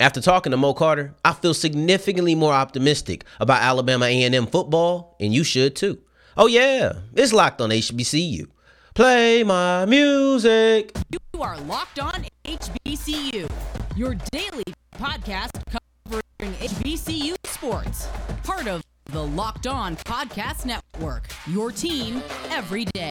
After 0.00 0.22
talking 0.22 0.50
to 0.52 0.56
Mo 0.56 0.72
Carter, 0.72 1.14
I 1.22 1.34
feel 1.34 1.52
significantly 1.52 2.34
more 2.34 2.54
optimistic 2.54 3.26
about 3.38 3.60
Alabama 3.60 4.06
A&M 4.06 4.46
football, 4.46 5.14
and 5.20 5.34
you 5.34 5.44
should 5.44 5.76
too. 5.76 5.98
Oh 6.38 6.46
yeah, 6.46 6.94
it's 7.14 7.34
locked 7.34 7.60
on 7.60 7.68
HBCU. 7.68 8.46
Play 8.94 9.44
my 9.44 9.84
music. 9.84 10.96
You 11.10 11.42
are 11.42 11.60
locked 11.60 11.98
on 11.98 12.24
HBCU, 12.46 13.50
your 13.94 14.16
daily 14.32 14.64
podcast 14.96 15.50
covering 15.68 16.54
HBCU 16.54 17.34
sports. 17.44 18.08
Part 18.42 18.68
of 18.68 18.82
the 19.04 19.22
Locked 19.22 19.66
On 19.66 19.96
Podcast 19.96 20.64
Network, 20.64 21.28
your 21.46 21.70
team 21.70 22.22
every 22.48 22.86
day. 22.86 23.10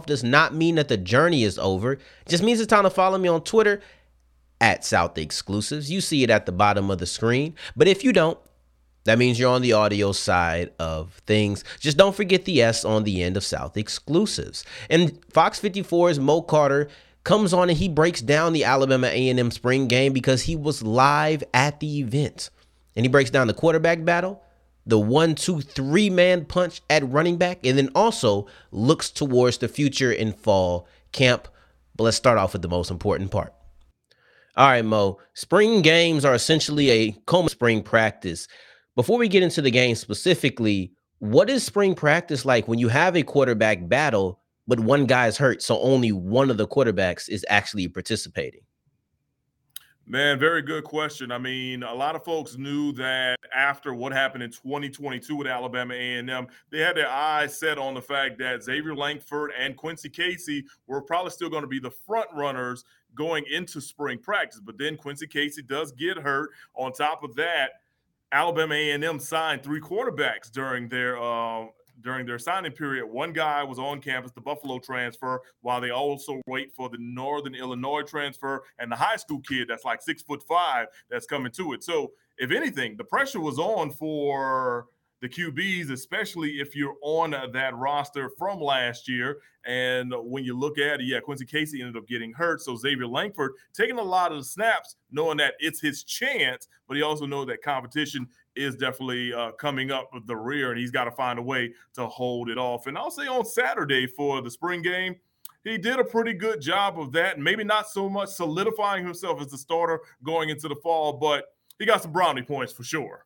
does 0.05 0.23
not 0.23 0.53
mean 0.53 0.75
that 0.75 0.87
the 0.87 0.97
journey 0.97 1.43
is 1.43 1.57
over. 1.57 1.93
It 1.93 2.01
just 2.27 2.43
means 2.43 2.59
it's 2.59 2.69
time 2.69 2.83
to 2.83 2.89
follow 2.89 3.17
me 3.17 3.29
on 3.29 3.43
Twitter 3.43 3.81
at 4.59 4.85
South 4.85 5.17
Exclusives. 5.17 5.91
You 5.91 6.01
see 6.01 6.23
it 6.23 6.29
at 6.29 6.45
the 6.45 6.51
bottom 6.51 6.91
of 6.91 6.99
the 6.99 7.05
screen. 7.05 7.55
But 7.75 7.87
if 7.87 8.03
you 8.03 8.13
don't, 8.13 8.37
that 9.05 9.17
means 9.17 9.39
you're 9.39 9.51
on 9.51 9.63
the 9.63 9.73
audio 9.73 10.11
side 10.11 10.71
of 10.79 11.21
things. 11.25 11.63
Just 11.79 11.97
don't 11.97 12.15
forget 12.15 12.45
the 12.45 12.61
S 12.61 12.85
on 12.85 13.03
the 13.03 13.23
end 13.23 13.35
of 13.35 13.43
South 13.43 13.75
Exclusives. 13.75 14.63
And 14.89 15.19
Fox 15.31 15.59
54's 15.59 16.19
Mo 16.19 16.43
Carter 16.43 16.87
comes 17.23 17.53
on 17.53 17.69
and 17.69 17.77
he 17.77 17.89
breaks 17.89 18.21
down 18.21 18.53
the 18.53 18.63
Alabama 18.63 19.07
A&M 19.07 19.51
spring 19.51 19.87
game 19.87 20.13
because 20.13 20.43
he 20.43 20.55
was 20.55 20.83
live 20.83 21.43
at 21.53 21.79
the 21.79 21.99
event. 21.99 22.51
And 22.95 23.03
he 23.05 23.09
breaks 23.09 23.31
down 23.31 23.47
the 23.47 23.53
quarterback 23.53 24.05
battle, 24.05 24.43
the 24.85 24.99
one, 24.99 25.35
two, 25.35 25.61
three 25.61 26.09
man 26.09 26.45
punch 26.45 26.81
at 26.89 27.07
running 27.09 27.37
back, 27.37 27.65
and 27.65 27.77
then 27.77 27.89
also 27.95 28.47
looks 28.71 29.09
towards 29.09 29.59
the 29.59 29.67
future 29.67 30.11
in 30.11 30.33
fall 30.33 30.87
camp. 31.11 31.47
But 31.95 32.05
let's 32.05 32.17
start 32.17 32.37
off 32.37 32.53
with 32.53 32.61
the 32.61 32.69
most 32.69 32.89
important 32.91 33.31
part. 33.31 33.53
All 34.57 34.67
right, 34.67 34.83
Mo. 34.83 35.19
Spring 35.33 35.81
games 35.81 36.25
are 36.25 36.33
essentially 36.33 36.89
a 36.89 37.11
coma 37.25 37.49
spring 37.49 37.83
practice. 37.83 38.47
Before 38.95 39.17
we 39.17 39.29
get 39.29 39.43
into 39.43 39.61
the 39.61 39.71
game 39.71 39.95
specifically, 39.95 40.93
what 41.19 41.49
is 41.49 41.63
spring 41.63 41.95
practice 41.95 42.43
like 42.45 42.67
when 42.67 42.79
you 42.79 42.89
have 42.89 43.15
a 43.15 43.23
quarterback 43.23 43.87
battle, 43.87 44.41
but 44.67 44.79
one 44.79 45.05
guy's 45.05 45.37
hurt, 45.37 45.61
so 45.61 45.79
only 45.79 46.11
one 46.11 46.49
of 46.49 46.57
the 46.57 46.67
quarterbacks 46.67 47.29
is 47.29 47.45
actually 47.47 47.87
participating? 47.87 48.61
Man, 50.11 50.37
very 50.37 50.61
good 50.61 50.83
question. 50.83 51.31
I 51.31 51.37
mean, 51.37 51.83
a 51.83 51.95
lot 51.95 52.17
of 52.17 52.25
folks 52.25 52.57
knew 52.57 52.91
that 52.91 53.37
after 53.55 53.93
what 53.93 54.11
happened 54.11 54.43
in 54.43 54.51
2022 54.51 55.37
with 55.37 55.47
Alabama 55.47 55.93
A&M, 55.93 56.47
they 56.69 56.79
had 56.79 56.97
their 56.97 57.07
eyes 57.07 57.57
set 57.57 57.77
on 57.77 57.93
the 57.93 58.01
fact 58.01 58.37
that 58.39 58.61
Xavier 58.61 58.93
Lankford 58.93 59.53
and 59.57 59.77
Quincy 59.77 60.09
Casey 60.09 60.65
were 60.85 61.01
probably 61.01 61.31
still 61.31 61.47
going 61.47 61.61
to 61.61 61.67
be 61.67 61.79
the 61.79 61.89
front 61.89 62.27
runners 62.33 62.83
going 63.15 63.45
into 63.49 63.79
spring 63.79 64.17
practice. 64.17 64.59
But 64.59 64.77
then 64.77 64.97
Quincy 64.97 65.27
Casey 65.27 65.61
does 65.61 65.93
get 65.93 66.17
hurt. 66.17 66.49
On 66.75 66.91
top 66.91 67.23
of 67.23 67.33
that, 67.35 67.79
Alabama 68.33 68.75
A&M 68.75 69.17
signed 69.17 69.63
three 69.63 69.79
quarterbacks 69.79 70.51
during 70.51 70.89
their 70.89 71.17
uh, 71.21 71.67
during 72.01 72.25
their 72.25 72.39
signing 72.39 72.71
period. 72.71 73.05
One 73.05 73.33
guy 73.33 73.63
was 73.63 73.79
on 73.79 74.01
campus, 74.01 74.31
the 74.31 74.41
Buffalo 74.41 74.79
transfer, 74.79 75.41
while 75.61 75.81
they 75.81 75.91
also 75.91 76.41
wait 76.47 76.73
for 76.73 76.89
the 76.89 76.97
Northern 76.99 77.55
Illinois 77.55 78.03
transfer 78.03 78.63
and 78.79 78.91
the 78.91 78.95
high 78.95 79.15
school 79.15 79.41
kid 79.47 79.67
that's 79.67 79.85
like 79.85 80.01
six 80.01 80.21
foot 80.21 80.43
five 80.47 80.87
that's 81.09 81.25
coming 81.25 81.51
to 81.53 81.73
it. 81.73 81.83
So, 81.83 82.11
if 82.37 82.51
anything, 82.51 82.97
the 82.97 83.03
pressure 83.03 83.39
was 83.39 83.59
on 83.59 83.91
for 83.91 84.87
the 85.21 85.29
QBs, 85.29 85.91
especially 85.91 86.59
if 86.59 86.75
you're 86.75 86.95
on 87.01 87.31
that 87.53 87.75
roster 87.75 88.31
from 88.37 88.59
last 88.59 89.07
year. 89.07 89.37
And 89.65 90.11
when 90.17 90.43
you 90.43 90.57
look 90.57 90.79
at 90.79 90.99
it, 90.99 91.05
yeah, 91.05 91.19
Quincy 91.19 91.45
Casey 91.45 91.79
ended 91.81 91.95
up 91.95 92.07
getting 92.07 92.33
hurt. 92.33 92.61
So 92.61 92.75
Xavier 92.75 93.05
Lankford 93.05 93.51
taking 93.73 93.99
a 93.99 94.03
lot 94.03 94.31
of 94.31 94.39
the 94.39 94.43
snaps, 94.43 94.95
knowing 95.11 95.37
that 95.37 95.53
it's 95.59 95.79
his 95.79 96.03
chance, 96.03 96.67
but 96.87 96.97
he 96.97 97.03
also 97.03 97.27
knows 97.27 97.47
that 97.47 97.61
competition 97.61 98.27
is 98.55 98.75
definitely 98.75 99.31
uh, 99.33 99.51
coming 99.53 99.91
up 99.91 100.09
with 100.11 100.25
the 100.25 100.35
rear, 100.35 100.71
and 100.71 100.79
he's 100.79 100.91
got 100.91 101.05
to 101.05 101.11
find 101.11 101.37
a 101.37 101.43
way 101.43 101.71
to 101.93 102.07
hold 102.07 102.49
it 102.49 102.57
off. 102.57 102.87
And 102.87 102.97
I'll 102.97 103.11
say 103.11 103.27
on 103.27 103.45
Saturday 103.45 104.07
for 104.07 104.41
the 104.41 104.49
spring 104.49 104.81
game, 104.81 105.15
he 105.63 105.77
did 105.77 105.99
a 105.99 106.03
pretty 106.03 106.33
good 106.33 106.59
job 106.59 106.99
of 106.99 107.11
that. 107.11 107.39
Maybe 107.39 107.63
not 107.63 107.87
so 107.87 108.09
much 108.09 108.29
solidifying 108.29 109.05
himself 109.05 109.39
as 109.39 109.47
the 109.51 109.57
starter 109.59 110.01
going 110.23 110.49
into 110.49 110.67
the 110.67 110.75
fall, 110.77 111.13
but 111.13 111.45
he 111.77 111.85
got 111.85 112.01
some 112.01 112.11
brownie 112.11 112.41
points 112.41 112.73
for 112.73 112.83
sure. 112.83 113.25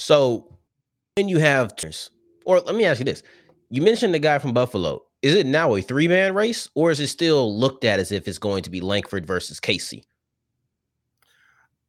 So 0.00 0.48
when 1.14 1.28
you 1.28 1.38
have, 1.38 1.74
or 2.46 2.60
let 2.60 2.74
me 2.74 2.86
ask 2.86 2.98
you 2.98 3.04
this: 3.04 3.22
you 3.68 3.82
mentioned 3.82 4.14
the 4.14 4.18
guy 4.18 4.38
from 4.38 4.54
Buffalo. 4.54 5.02
Is 5.22 5.34
it 5.34 5.44
now 5.44 5.74
a 5.74 5.82
three 5.82 6.08
man 6.08 6.34
race, 6.34 6.68
or 6.74 6.90
is 6.90 7.00
it 7.00 7.08
still 7.08 7.58
looked 7.58 7.84
at 7.84 8.00
as 8.00 8.10
if 8.10 8.26
it's 8.26 8.38
going 8.38 8.62
to 8.62 8.70
be 8.70 8.80
Lankford 8.80 9.26
versus 9.26 9.60
Casey? 9.60 10.04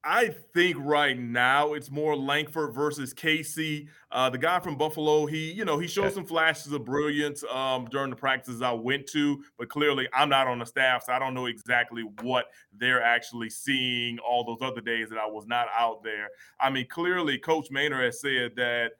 I 0.03 0.29
think 0.53 0.78
right 0.79 1.17
now 1.17 1.73
it's 1.73 1.91
more 1.91 2.16
Lankford 2.16 2.73
versus 2.73 3.13
Casey. 3.13 3.88
Uh, 4.12 4.31
the 4.31 4.38
guy 4.38 4.59
from 4.59 4.75
Buffalo, 4.75 5.28
he, 5.28 5.51
you 5.51 5.63
know, 5.63 5.78
he 5.78 5.88
showed 5.88 6.12
some 6.12 6.25
flashes 6.25 6.72
of 6.72 6.84
brilliance 6.84 7.44
um, 7.51 7.85
during 7.85 8.09
the 8.09 8.16
practices 8.16 8.63
I 8.63 8.72
went 8.72 9.06
to, 9.07 9.44
but 9.59 9.69
clearly 9.69 10.07
I'm 10.13 10.29
not 10.29 10.47
on 10.47 10.57
the 10.57 10.66
staff, 10.66 11.03
so 11.03 11.13
I 11.13 11.19
don't 11.19 11.35
know 11.35 11.45
exactly 11.45 12.03
what 12.22 12.47
they're 12.75 13.03
actually 13.03 13.51
seeing 13.51 14.17
all 14.19 14.44
those 14.44 14.67
other 14.67 14.81
days 14.81 15.09
that 15.09 15.19
I 15.19 15.28
was 15.28 15.45
not 15.45 15.67
out 15.78 16.03
there. 16.03 16.29
I 16.59 16.72
mean, 16.72 16.88
clearly 16.88 17.38
Coach 17.38 17.69
Maynor 17.69 18.03
has 18.03 18.22
said 18.22 18.56
that 18.56 18.94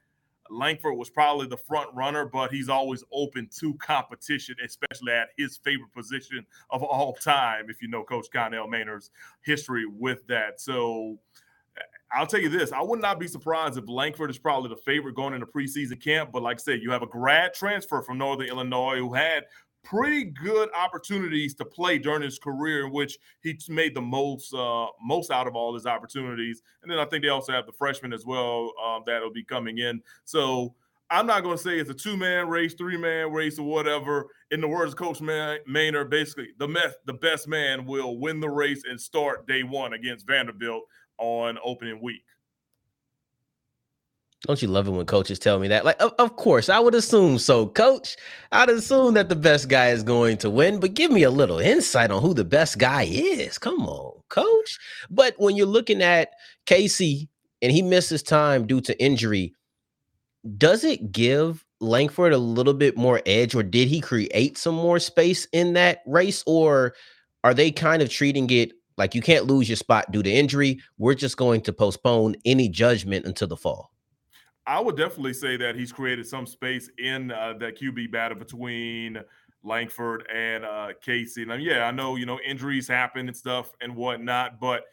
Lankford 0.52 0.96
was 0.96 1.10
probably 1.10 1.48
the 1.48 1.58
front 1.58 1.90
runner, 1.94 2.26
but 2.26 2.52
he's 2.52 2.70
always 2.70 3.04
open 3.12 3.50
to 3.60 3.74
competition, 3.76 4.56
especially 4.64 5.14
at 5.14 5.30
his 5.38 5.58
favorite 5.58 5.94
position 5.94 6.46
of 6.70 6.84
all 6.84 7.14
time. 7.14 7.66
If 7.70 7.82
you 7.82 7.88
know 7.88 8.04
Coach 8.04 8.28
Connell 8.32 8.68
Maynor's 8.68 9.12
history 9.44 9.86
with 9.86 10.26
that, 10.28 10.60
so 10.60 11.18
uh, 11.78 11.82
I'll 12.14 12.28
tell 12.28 12.42
you 12.42 12.50
this: 12.50 12.72
I 12.72 12.82
would 12.82 13.02
not 13.02 13.20
be 13.20 13.28
surprised 13.28 13.78
if 13.78 13.88
Lankford 13.88 14.30
is 14.30 14.38
probably 14.38 14.70
the 14.70 14.82
favorite 14.82 15.16
going 15.16 15.34
into 15.34 15.46
preseason 15.46 16.02
camp. 16.02 16.32
But 16.32 16.44
like 16.44 16.58
I 16.58 16.64
said, 16.64 16.82
you 16.82 16.92
have 16.92 17.04
a 17.04 17.08
grad 17.08 17.54
transfer 17.54 18.02
from 18.02 18.18
Northern 18.18 18.48
Illinois 18.48 18.98
who 18.98 19.14
had 19.14 19.46
pretty 19.84 20.26
good 20.26 20.70
opportunities 20.76 21.56
to 21.56 21.66
play 21.66 21.98
during 21.98 22.22
his 22.22 22.40
career, 22.40 22.86
in 22.86 22.92
which 22.92 23.18
he 23.42 23.58
made 23.70 23.96
the 23.96 24.02
most 24.02 24.54
uh, 24.54 24.88
most 25.02 25.32
out 25.32 25.48
of 25.48 25.56
all 25.56 25.74
his 25.74 25.86
opportunities. 25.86 26.62
And 26.82 26.92
then 26.92 27.00
I 27.00 27.06
think 27.06 27.24
they 27.24 27.30
also 27.30 27.52
have 27.52 27.66
the 27.66 27.72
freshman 27.72 28.14
as 28.14 28.26
well 28.26 28.72
um, 28.84 29.04
that'll 29.06 29.32
be 29.32 29.44
coming 29.44 29.80
in. 29.80 30.02
So 30.26 30.76
I'm 31.10 31.28
not 31.28 31.44
going 31.44 31.58
to 31.58 31.62
say 31.62 31.78
it's 31.78 31.90
a 31.90 31.94
two 31.94 32.16
man 32.16 32.48
race, 32.48 32.74
three 32.74 32.98
man 32.98 33.32
race, 33.32 33.60
or 33.60 33.68
whatever. 33.68 34.28
In 34.52 34.62
the 34.62 34.68
words 34.68 34.94
of 34.94 34.98
Coach 34.98 35.20
Maynor, 35.20 36.10
basically 36.10 36.50
the 36.58 36.68
best 36.68 36.98
the 37.06 37.14
best 37.14 37.48
man 37.48 37.86
will 37.86 38.18
win 38.18 38.40
the 38.40 38.50
race 38.50 38.84
and 38.90 39.00
start 39.00 39.46
day 39.46 39.64
one 39.64 39.94
against 39.94 40.26
Vanderbilt 40.26 40.84
on 41.18 41.58
opening 41.64 42.02
week. 42.02 42.24
Don't 44.48 44.60
you 44.60 44.68
love 44.68 44.88
it 44.88 44.92
when 44.92 45.06
coaches 45.06 45.38
tell 45.38 45.60
me 45.60 45.68
that? 45.68 45.86
Like, 45.86 46.02
of, 46.02 46.14
of, 46.18 46.36
course, 46.36 46.68
I 46.68 46.80
would 46.80 46.96
assume 46.96 47.38
so, 47.38 47.68
coach. 47.68 48.18
I'd 48.52 48.70
assume 48.70 49.14
that 49.14 49.30
the 49.30 49.36
best 49.36 49.70
guy 49.70 49.90
is 49.90 50.02
going 50.02 50.38
to 50.38 50.50
win, 50.50 50.80
but 50.80 50.96
give 50.96 51.12
me 51.12 51.22
a 51.24 51.30
little 51.30 51.60
insight 51.60 52.10
on 52.10 52.24
who 52.24 52.34
the 52.34 52.44
best 52.44 52.80
guy 52.80 53.04
is. 53.04 53.60
Come 53.60 53.86
on, 53.86 54.20
coach. 54.30 54.80
But 55.12 55.36
when 55.38 55.56
you're 55.56 55.68
looking 55.68 56.02
at 56.02 56.32
Casey 56.66 57.30
and 57.62 57.72
he 57.72 57.84
misses 57.84 58.24
time 58.24 58.66
due 58.66 58.82
to 58.82 59.00
injury, 59.00 59.54
does 60.58 60.84
it 60.84 61.12
give 61.12 61.64
Lankford 61.80 62.34
a 62.34 62.40
little 62.40 62.74
bit 62.74 62.98
more 62.98 63.22
edge, 63.28 63.54
or 63.54 63.62
did 63.62 63.88
he 63.90 64.02
create 64.02 64.58
some 64.58 64.76
more 64.76 64.98
space 64.98 65.46
in 65.52 65.74
that 65.74 66.02
race, 66.08 66.44
or 66.48 66.96
are 67.44 67.54
they 67.54 67.70
kind 67.70 68.02
of 68.02 68.10
treating 68.10 68.50
it 68.50 68.72
like 68.98 69.14
you 69.14 69.22
can't 69.22 69.46
lose 69.46 69.70
your 69.70 69.76
spot 69.76 70.12
due 70.12 70.24
to 70.24 70.32
injury? 70.32 70.80
We're 70.98 71.14
just 71.14 71.38
going 71.38 71.62
to 71.62 71.74
postpone 71.74 72.38
any 72.44 72.70
judgment 72.70 73.28
until 73.28 73.48
the 73.48 73.58
fall. 73.58 73.92
I 74.68 74.80
would 74.80 74.96
definitely 74.96 75.34
say 75.34 75.58
that 75.58 75.76
he's 75.76 75.92
created 75.92 76.28
some 76.28 76.46
space 76.46 76.90
in 76.98 77.32
uh, 77.32 77.54
that 77.60 77.80
QB 77.80 78.12
battle 78.12 78.38
between 78.38 79.20
Lankford 79.64 80.28
and 80.34 80.64
uh, 80.66 80.90
Casey. 81.02 81.44
And 81.44 81.64
yeah, 81.64 81.86
I 81.86 81.92
know 81.92 82.16
you 82.16 82.26
know 82.26 82.40
injuries 82.46 82.88
happen 82.88 83.28
and 83.28 83.36
stuff 83.36 83.72
and 83.82 83.96
whatnot, 83.96 84.60
but 84.60 84.84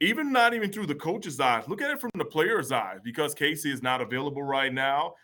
even 0.00 0.32
not 0.32 0.54
even 0.54 0.72
through 0.72 0.86
the 0.86 0.94
coach's 0.94 1.40
eyes, 1.40 1.68
look 1.68 1.82
at 1.82 1.90
it 1.90 2.00
from 2.00 2.10
the 2.16 2.24
player's 2.24 2.72
eyes 2.72 2.98
because 3.02 3.34
Casey 3.34 3.70
is 3.70 3.82
not 3.82 4.00
available 4.00 4.42
right 4.42 4.72
now. 4.72 5.14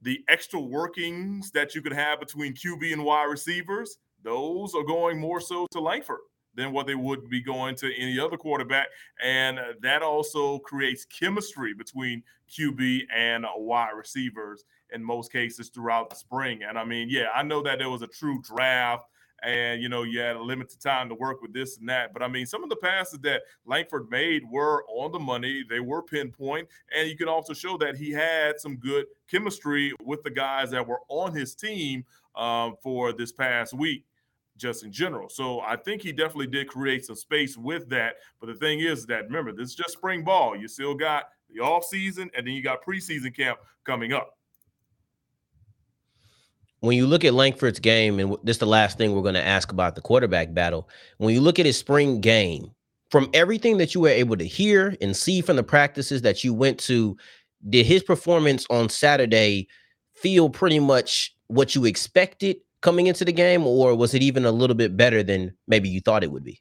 The 0.00 0.24
extra 0.28 0.60
workings 0.60 1.50
that 1.52 1.74
you 1.74 1.82
could 1.82 1.92
have 1.92 2.18
between 2.18 2.54
QB 2.54 2.92
and 2.92 3.04
wide 3.04 3.24
receivers, 3.24 3.98
those 4.22 4.74
are 4.74 4.82
going 4.82 5.18
more 5.18 5.40
so 5.40 5.66
to 5.72 5.80
Lankford 5.80 6.18
than 6.54 6.72
what 6.72 6.86
they 6.86 6.94
would 6.94 7.28
be 7.28 7.40
going 7.40 7.74
to 7.76 7.94
any 7.96 8.18
other 8.18 8.36
quarterback. 8.36 8.88
And 9.22 9.58
that 9.80 10.02
also 10.02 10.58
creates 10.60 11.04
chemistry 11.04 11.74
between 11.74 12.22
QB 12.50 13.02
and 13.14 13.46
wide 13.56 13.92
receivers 13.96 14.64
in 14.92 15.02
most 15.02 15.32
cases 15.32 15.68
throughout 15.68 16.10
the 16.10 16.16
spring. 16.16 16.60
And 16.62 16.78
I 16.78 16.84
mean, 16.84 17.08
yeah, 17.10 17.28
I 17.34 17.42
know 17.42 17.62
that 17.62 17.78
there 17.78 17.90
was 17.90 18.02
a 18.02 18.06
true 18.06 18.40
draft 18.42 19.06
and 19.42 19.82
you 19.82 19.88
know 19.88 20.02
you 20.02 20.20
had 20.20 20.36
a 20.36 20.42
limited 20.42 20.80
time 20.80 21.08
to 21.08 21.14
work 21.14 21.42
with 21.42 21.52
this 21.52 21.78
and 21.78 21.88
that 21.88 22.12
but 22.12 22.22
i 22.22 22.28
mean 22.28 22.46
some 22.46 22.62
of 22.62 22.70
the 22.70 22.76
passes 22.76 23.18
that 23.20 23.42
lankford 23.66 24.08
made 24.10 24.42
were 24.50 24.84
on 24.84 25.10
the 25.12 25.18
money 25.18 25.64
they 25.68 25.80
were 25.80 26.02
pinpoint 26.02 26.68
and 26.96 27.08
you 27.08 27.16
can 27.16 27.28
also 27.28 27.52
show 27.52 27.76
that 27.76 27.96
he 27.96 28.10
had 28.10 28.58
some 28.60 28.76
good 28.76 29.06
chemistry 29.28 29.92
with 30.04 30.22
the 30.22 30.30
guys 30.30 30.70
that 30.70 30.86
were 30.86 31.00
on 31.08 31.34
his 31.34 31.54
team 31.54 32.04
um, 32.36 32.74
for 32.82 33.12
this 33.12 33.32
past 33.32 33.74
week 33.74 34.04
just 34.56 34.84
in 34.84 34.92
general. 34.92 35.28
So 35.28 35.60
I 35.60 35.76
think 35.76 36.02
he 36.02 36.12
definitely 36.12 36.46
did 36.46 36.68
create 36.68 37.04
some 37.04 37.16
space 37.16 37.56
with 37.56 37.88
that. 37.90 38.16
But 38.40 38.48
the 38.48 38.54
thing 38.54 38.80
is 38.80 39.06
that 39.06 39.24
remember, 39.24 39.52
this 39.52 39.70
is 39.70 39.74
just 39.74 39.90
spring 39.90 40.24
ball. 40.24 40.56
You 40.56 40.68
still 40.68 40.94
got 40.94 41.24
the 41.50 41.60
off 41.60 41.84
season 41.84 42.30
and 42.36 42.46
then 42.46 42.54
you 42.54 42.62
got 42.62 42.84
preseason 42.84 43.34
camp 43.34 43.58
coming 43.84 44.12
up. 44.12 44.36
When 46.80 46.96
you 46.96 47.06
look 47.06 47.24
at 47.24 47.34
Lankford's 47.34 47.78
game, 47.78 48.18
and 48.18 48.36
this 48.42 48.56
is 48.56 48.60
the 48.60 48.66
last 48.66 48.98
thing 48.98 49.14
we're 49.14 49.22
going 49.22 49.34
to 49.34 49.46
ask 49.46 49.70
about 49.70 49.94
the 49.94 50.00
quarterback 50.00 50.52
battle. 50.52 50.88
When 51.18 51.32
you 51.32 51.40
look 51.40 51.60
at 51.60 51.66
his 51.66 51.78
spring 51.78 52.20
game, 52.20 52.72
from 53.08 53.30
everything 53.34 53.76
that 53.76 53.94
you 53.94 54.00
were 54.00 54.08
able 54.08 54.36
to 54.36 54.44
hear 54.44 54.96
and 55.00 55.16
see 55.16 55.42
from 55.42 55.56
the 55.56 55.62
practices 55.62 56.22
that 56.22 56.42
you 56.42 56.52
went 56.54 56.80
to, 56.80 57.16
did 57.68 57.86
his 57.86 58.02
performance 58.02 58.66
on 58.68 58.88
Saturday 58.88 59.68
feel 60.14 60.50
pretty 60.50 60.80
much 60.80 61.36
what 61.46 61.74
you 61.74 61.84
expected 61.84 62.56
coming 62.82 63.06
into 63.06 63.24
the 63.24 63.32
game, 63.32 63.66
or 63.66 63.94
was 63.94 64.12
it 64.12 64.22
even 64.22 64.44
a 64.44 64.52
little 64.52 64.76
bit 64.76 64.96
better 64.96 65.22
than 65.22 65.54
maybe 65.66 65.88
you 65.88 66.00
thought 66.00 66.22
it 66.22 66.30
would 66.30 66.44
be? 66.44 66.60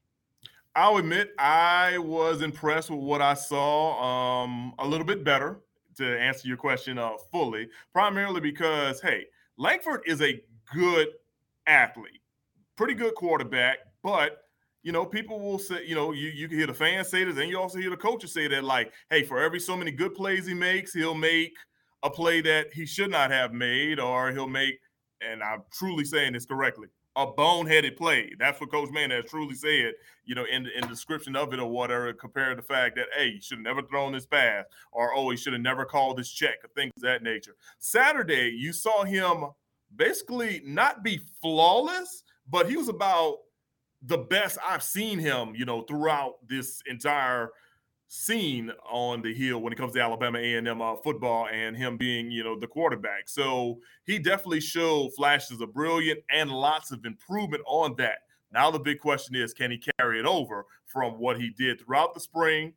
I'll 0.76 0.98
admit 0.98 1.32
I 1.38 1.98
was 1.98 2.42
impressed 2.42 2.90
with 2.90 3.00
what 3.00 3.22
I 3.22 3.34
saw. 3.34 4.44
Um, 4.44 4.74
a 4.80 4.88
little 4.88 5.06
bit 5.06 5.24
better 5.24 5.60
to 5.98 6.20
answer 6.20 6.48
your 6.48 6.58
question 6.58 6.98
uh, 6.98 7.12
fully, 7.32 7.68
primarily 7.92 8.40
because 8.40 9.02
hey, 9.02 9.26
Lankford 9.58 10.04
is 10.06 10.22
a 10.22 10.42
good 10.74 11.10
athlete, 11.68 12.22
pretty 12.78 12.94
good 12.94 13.16
quarterback, 13.16 13.80
but 14.02 14.44
you 14.84 14.92
know, 14.92 15.06
people 15.06 15.40
will 15.40 15.60
say, 15.60 15.86
you 15.86 15.94
know, 15.94 16.12
you, 16.12 16.30
you 16.30 16.48
can 16.48 16.58
hear 16.58 16.66
the 16.66 16.74
fans 16.74 17.08
say 17.10 17.24
this, 17.24 17.38
and 17.38 17.50
you 17.50 17.60
also 17.60 17.78
hear 17.78 17.92
the 17.92 17.98
coaches 17.98 18.34
say 18.34 18.48
that, 18.48 18.64
like, 18.64 18.92
hey, 19.12 19.24
for 19.24 19.40
every 19.40 19.60
so 19.60 19.78
many 19.78 19.92
good 19.92 20.16
plays 20.16 20.48
he 20.48 20.56
makes, 20.56 20.92
he'll 20.92 21.14
make 21.14 21.56
a 22.02 22.10
play 22.10 22.42
that 22.42 22.74
he 22.74 22.86
should 22.86 23.12
not 23.12 23.30
have 23.30 23.54
made, 23.54 24.00
or 24.00 24.32
he'll 24.32 24.48
make 24.48 24.80
and 25.22 25.42
I'm 25.44 25.64
truly 25.72 26.06
saying 26.06 26.34
this 26.34 26.46
correctly, 26.46 26.88
a 27.16 27.28
boneheaded 27.28 27.98
play. 27.98 28.32
That's 28.40 28.60
what 28.60 28.72
Coach 28.72 28.90
Man 28.92 29.12
has 29.12 29.26
truly 29.26 29.56
said, 29.56 29.94
you 30.26 30.36
know, 30.36 30.46
in 30.46 30.64
the, 30.64 30.78
in 30.78 30.88
description 30.88 31.36
of 31.36 31.54
it 31.54 31.60
or 31.60 31.70
whatever, 31.70 32.14
compared 32.14 32.58
to 32.58 32.62
the 32.62 32.68
fact 32.68 32.96
that, 32.96 33.08
hey, 33.16 33.32
he 33.32 33.42
should 33.42 33.58
have 33.58 33.64
never 33.64 33.82
thrown 33.82 34.14
this 34.14 34.26
pass 34.26 34.66
or, 34.92 35.14
oh, 35.14 35.30
he 35.30 35.38
should 35.38 35.54
have 35.54 35.62
never 35.62 35.86
called 35.86 36.18
this 36.18 36.32
check 36.32 36.64
or 36.64 36.70
things 36.76 36.92
of 36.96 37.04
that 37.04 37.24
nature. 37.24 37.56
Saturday, 37.80 38.50
you 38.58 38.74
saw 38.74 39.04
him 39.04 39.46
basically 39.96 40.62
not 40.66 41.04
be 41.04 41.22
flawless, 41.42 42.24
but 42.50 42.70
he 42.70 42.78
was 42.78 42.90
about 42.90 43.38
the 44.02 44.18
best 44.18 44.58
I've 44.66 44.84
seen 44.84 45.20
him, 45.20 45.54
you 45.56 45.66
know, 45.66 45.82
throughout 45.82 46.36
this 46.48 46.82
entire– 46.86 47.50
seen 48.14 48.70
on 48.92 49.22
the 49.22 49.34
hill 49.34 49.60
when 49.60 49.72
it 49.72 49.78
comes 49.78 49.94
to 49.94 50.02
Alabama 50.02 50.38
A&M 50.38 50.82
uh, 50.82 50.98
football 50.98 51.48
and 51.48 51.78
him 51.78 51.96
being, 51.96 52.30
you 52.30 52.44
know, 52.44 52.60
the 52.60 52.68
quarterback. 52.68 53.30
So 53.30 53.80
he 54.04 54.20
definitely 54.20 54.60
showed 54.60 55.14
flashes 55.16 55.62
of 55.62 55.74
brilliant 55.74 56.20
and 56.30 56.52
lots 56.52 56.92
of 56.92 57.06
improvement 57.06 57.64
on 57.66 57.96
that. 58.00 58.24
Now 58.52 58.70
the 58.70 58.80
big 58.80 59.00
question 59.00 59.34
is, 59.34 59.54
can 59.54 59.72
he 59.72 59.82
carry 59.98 60.20
it 60.20 60.26
over 60.26 60.66
from 60.88 61.20
what 61.20 61.40
he 61.40 61.52
did 61.52 61.80
throughout 61.80 62.14
the 62.14 62.20
spring 62.20 62.74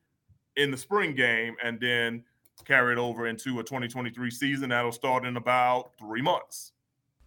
in 0.55 0.71
the 0.71 0.77
spring 0.77 1.17
game 1.17 1.57
and 1.65 1.81
then 1.81 2.23
carry 2.65 2.93
it 2.93 2.99
over 2.99 3.27
into 3.27 3.59
a 3.59 3.65
2023 3.65 4.31
season 4.31 4.69
that'll 4.69 4.93
start 4.93 5.27
in 5.27 5.37
about 5.37 5.91
three 5.99 6.23
months? 6.23 6.74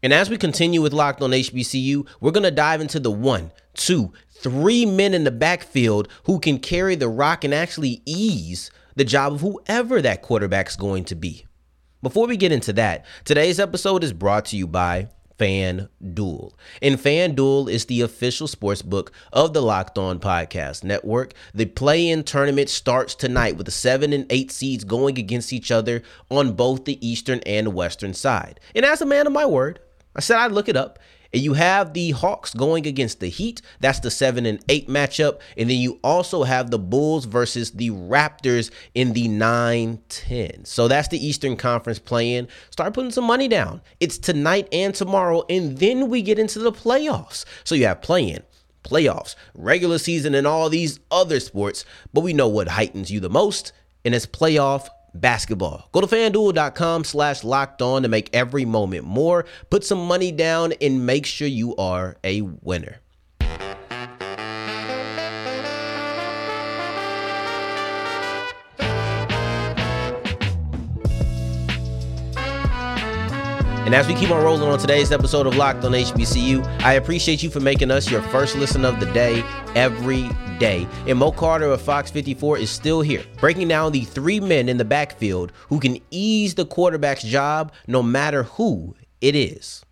And 0.03 0.13
as 0.13 0.29
we 0.29 0.38
continue 0.38 0.81
with 0.81 0.94
Locked 0.94 1.21
on 1.21 1.31
HBCU, 1.31 2.07
we're 2.21 2.31
going 2.31 2.44
to 2.44 2.51
dive 2.51 2.81
into 2.81 2.99
the 2.99 3.11
one, 3.11 3.51
two, 3.73 4.13
three 4.29 4.85
men 4.85 5.13
in 5.13 5.23
the 5.23 5.31
backfield 5.31 6.07
who 6.25 6.39
can 6.39 6.59
carry 6.59 6.95
the 6.95 7.07
rock 7.07 7.44
and 7.44 7.53
actually 7.53 8.01
ease 8.05 8.69
the 8.95 9.03
job 9.03 9.33
of 9.33 9.41
whoever 9.41 10.01
that 10.01 10.21
quarterback's 10.21 10.75
going 10.75 11.05
to 11.05 11.15
be. 11.15 11.45
Before 12.03 12.27
we 12.27 12.38
get 12.38 12.51
into 12.51 12.73
that, 12.73 13.05
today's 13.25 13.59
episode 13.59 14.03
is 14.03 14.13
brought 14.13 14.45
to 14.45 14.57
you 14.57 14.67
by 14.67 15.09
FanDuel. 15.39 16.53
And 16.81 16.97
FanDuel 16.97 17.69
is 17.69 17.85
the 17.85 18.01
official 18.01 18.47
sports 18.47 18.81
book 18.83 19.11
of 19.33 19.53
the 19.53 19.61
Locked 19.61 19.97
On 19.97 20.19
Podcast 20.19 20.83
Network. 20.83 21.33
The 21.53 21.65
play 21.65 22.09
in 22.09 22.23
tournament 22.23 22.69
starts 22.69 23.15
tonight 23.15 23.57
with 23.57 23.65
the 23.65 23.71
seven 23.71 24.13
and 24.13 24.25
eight 24.29 24.51
seeds 24.51 24.83
going 24.83 25.17
against 25.17 25.53
each 25.53 25.71
other 25.71 26.03
on 26.29 26.53
both 26.53 26.85
the 26.85 27.05
Eastern 27.07 27.39
and 27.45 27.73
Western 27.73 28.13
side. 28.13 28.59
And 28.75 28.85
as 28.85 29.01
a 29.01 29.05
man 29.05 29.27
of 29.27 29.33
my 29.33 29.45
word, 29.45 29.79
I 30.17 30.21
said 30.21 30.37
I'd 30.37 30.51
look 30.51 30.69
it 30.69 30.77
up. 30.77 30.99
And 31.33 31.41
you 31.41 31.53
have 31.53 31.93
the 31.93 32.11
Hawks 32.11 32.53
going 32.53 32.87
against 32.87 33.19
the 33.19 33.27
Heat. 33.27 33.61
That's 33.81 33.99
the 33.99 34.09
7 34.09 34.45
and 34.45 34.63
8 34.69 34.87
matchup. 34.87 35.39
And 35.57 35.69
then 35.69 35.77
you 35.77 35.99
also 36.03 36.43
have 36.43 36.71
the 36.71 36.79
Bulls 36.79 37.25
versus 37.25 37.71
the 37.71 37.89
Raptors 37.89 38.71
in 38.95 39.13
the 39.13 39.27
9 39.27 39.99
10. 40.07 40.65
So 40.65 40.87
that's 40.87 41.09
the 41.09 41.25
Eastern 41.25 41.57
Conference 41.57 41.99
playing. 41.99 42.47
Start 42.69 42.93
putting 42.93 43.11
some 43.11 43.25
money 43.25 43.49
down. 43.49 43.81
It's 43.99 44.17
tonight 44.17 44.69
and 44.71 44.95
tomorrow. 44.95 45.43
And 45.49 45.77
then 45.77 46.09
we 46.09 46.21
get 46.21 46.39
into 46.39 46.59
the 46.59 46.71
playoffs. 46.71 47.43
So 47.65 47.75
you 47.75 47.87
have 47.87 48.01
playing 48.01 48.43
playoffs, 48.83 49.35
regular 49.53 49.97
season, 49.97 50.33
and 50.33 50.47
all 50.47 50.69
these 50.69 50.99
other 51.11 51.39
sports. 51.39 51.83
But 52.13 52.21
we 52.21 52.33
know 52.33 52.47
what 52.47 52.69
heightens 52.69 53.11
you 53.11 53.19
the 53.19 53.29
most, 53.29 53.73
and 54.05 54.15
it's 54.15 54.25
playoff 54.25 54.87
basketball. 55.19 55.89
Go 55.91 56.01
to 56.01 56.07
fanduel.com 56.07 57.03
slash 57.03 57.43
locked 57.43 57.81
on 57.81 58.03
to 58.03 58.07
make 58.07 58.29
every 58.33 58.65
moment 58.65 59.05
more. 59.05 59.45
Put 59.69 59.83
some 59.83 60.05
money 60.05 60.31
down 60.31 60.73
and 60.81 61.05
make 61.05 61.25
sure 61.25 61.47
you 61.47 61.75
are 61.75 62.17
a 62.23 62.41
winner. 62.41 63.01
And 73.87 73.95
as 73.95 74.06
we 74.06 74.15
keep 74.15 74.31
on 74.31 74.44
rolling 74.44 74.67
on 74.67 74.77
today's 74.77 75.13
episode 75.13 75.47
of 75.47 75.56
Locked 75.56 75.85
on 75.85 75.94
HBCU, 75.94 76.81
I 76.81 76.95
appreciate 76.95 77.41
you 77.41 77.49
for 77.49 77.61
making 77.61 77.89
us 77.89 78.11
your 78.11 78.21
first 78.23 78.57
listen 78.57 78.83
of 78.83 78.99
the 78.99 79.06
day 79.13 79.45
every 79.75 80.29
day. 80.59 80.85
And 81.07 81.17
Mo 81.17 81.31
Carter 81.31 81.67
of 81.67 81.81
Fox 81.81 82.11
54 82.11 82.57
is 82.57 82.69
still 82.69 82.99
here, 82.99 83.23
breaking 83.39 83.69
down 83.69 83.94
the 83.94 84.03
three 84.03 84.41
men 84.41 84.67
in 84.67 84.75
the 84.75 84.83
backfield 84.83 85.53
who 85.69 85.79
can 85.79 85.99
ease 86.11 86.56
the 86.56 86.65
quarterback's 86.65 87.23
job 87.23 87.71
no 87.87 88.03
matter 88.03 88.44
who 88.44 88.94
it 89.21 89.37
is. 89.37 89.85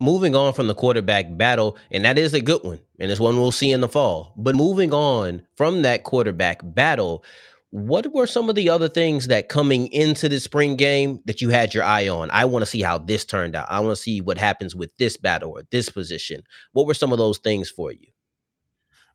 Moving 0.00 0.34
on 0.34 0.54
from 0.54 0.66
the 0.66 0.74
quarterback 0.74 1.26
battle, 1.36 1.76
and 1.92 2.04
that 2.04 2.18
is 2.18 2.34
a 2.34 2.40
good 2.40 2.64
one, 2.64 2.80
and 2.98 3.12
it's 3.12 3.20
one 3.20 3.36
we'll 3.36 3.52
see 3.52 3.70
in 3.70 3.80
the 3.80 3.88
fall. 3.88 4.32
But 4.36 4.56
moving 4.56 4.92
on 4.92 5.46
from 5.54 5.82
that 5.82 6.02
quarterback 6.02 6.62
battle, 6.64 7.22
what 7.72 8.12
were 8.12 8.26
some 8.26 8.50
of 8.50 8.54
the 8.54 8.68
other 8.68 8.88
things 8.88 9.28
that 9.28 9.48
coming 9.48 9.90
into 9.92 10.28
the 10.28 10.38
spring 10.38 10.76
game 10.76 11.20
that 11.24 11.40
you 11.40 11.48
had 11.48 11.72
your 11.72 11.84
eye 11.84 12.06
on? 12.06 12.30
I 12.30 12.44
want 12.44 12.62
to 12.62 12.70
see 12.70 12.82
how 12.82 12.98
this 12.98 13.24
turned 13.24 13.56
out. 13.56 13.66
I 13.70 13.80
want 13.80 13.96
to 13.96 14.02
see 14.02 14.20
what 14.20 14.36
happens 14.36 14.76
with 14.76 14.90
this 14.98 15.16
battle 15.16 15.52
or 15.52 15.62
this 15.70 15.88
position. 15.88 16.42
What 16.72 16.86
were 16.86 16.92
some 16.92 17.12
of 17.12 17.18
those 17.18 17.38
things 17.38 17.70
for 17.70 17.90
you? 17.90 18.08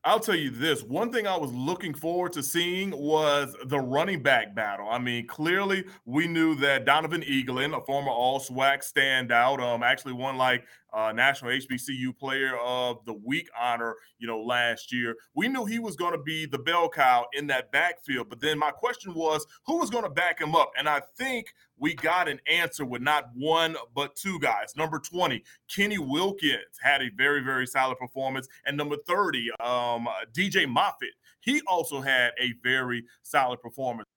I'll 0.03 0.19
tell 0.19 0.35
you 0.35 0.49
this 0.49 0.83
one 0.83 1.11
thing 1.11 1.27
I 1.27 1.37
was 1.37 1.51
looking 1.51 1.93
forward 1.93 2.33
to 2.33 2.41
seeing 2.41 2.97
was 2.97 3.55
the 3.65 3.79
running 3.79 4.23
back 4.23 4.55
battle. 4.55 4.87
I 4.89 4.97
mean, 4.97 5.27
clearly 5.27 5.83
we 6.05 6.27
knew 6.27 6.55
that 6.55 6.85
Donovan 6.85 7.21
Eaglin, 7.21 7.77
a 7.77 7.85
former 7.85 8.09
All 8.09 8.39
SWAC 8.39 8.89
standout, 8.89 9.59
um, 9.59 9.83
actually 9.83 10.13
won 10.13 10.37
like 10.37 10.63
uh, 10.93 11.11
National 11.11 11.51
HBCU 11.51 12.17
Player 12.17 12.57
of 12.57 13.03
the 13.05 13.13
Week 13.13 13.49
honor, 13.59 13.95
you 14.19 14.27
know, 14.27 14.41
last 14.41 14.93
year. 14.93 15.15
We 15.33 15.47
knew 15.47 15.65
he 15.65 15.79
was 15.79 15.95
going 15.95 16.13
to 16.13 16.21
be 16.21 16.45
the 16.45 16.59
bell 16.59 16.89
cow 16.89 17.27
in 17.33 17.47
that 17.47 17.71
backfield. 17.71 18.29
But 18.29 18.39
then 18.39 18.57
my 18.57 18.71
question 18.71 19.13
was, 19.13 19.45
who 19.65 19.77
was 19.77 19.89
going 19.89 20.03
to 20.03 20.09
back 20.09 20.39
him 20.39 20.55
up? 20.55 20.71
And 20.77 20.87
I 20.87 21.01
think 21.17 21.53
we 21.77 21.93
got 21.93 22.27
an 22.27 22.39
answer 22.47 22.85
with 22.85 23.01
not 23.01 23.29
one, 23.35 23.75
but 23.93 24.15
two 24.15 24.39
guys. 24.39 24.75
Number 24.75 24.99
20, 24.99 25.43
Kenny 25.73 25.97
Wilkins 25.97 26.79
had 26.81 27.01
a 27.01 27.09
very, 27.15 27.41
very 27.41 27.67
solid 27.67 27.97
performance. 27.97 28.47
And 28.65 28.77
number 28.77 28.97
30, 29.07 29.51
um, 29.59 30.07
DJ 30.33 30.65
Moffet, 30.65 31.13
he 31.41 31.61
also 31.67 32.01
had 32.01 32.31
a 32.39 32.53
very 32.63 33.03
solid 33.23 33.61
performance. 33.61 34.07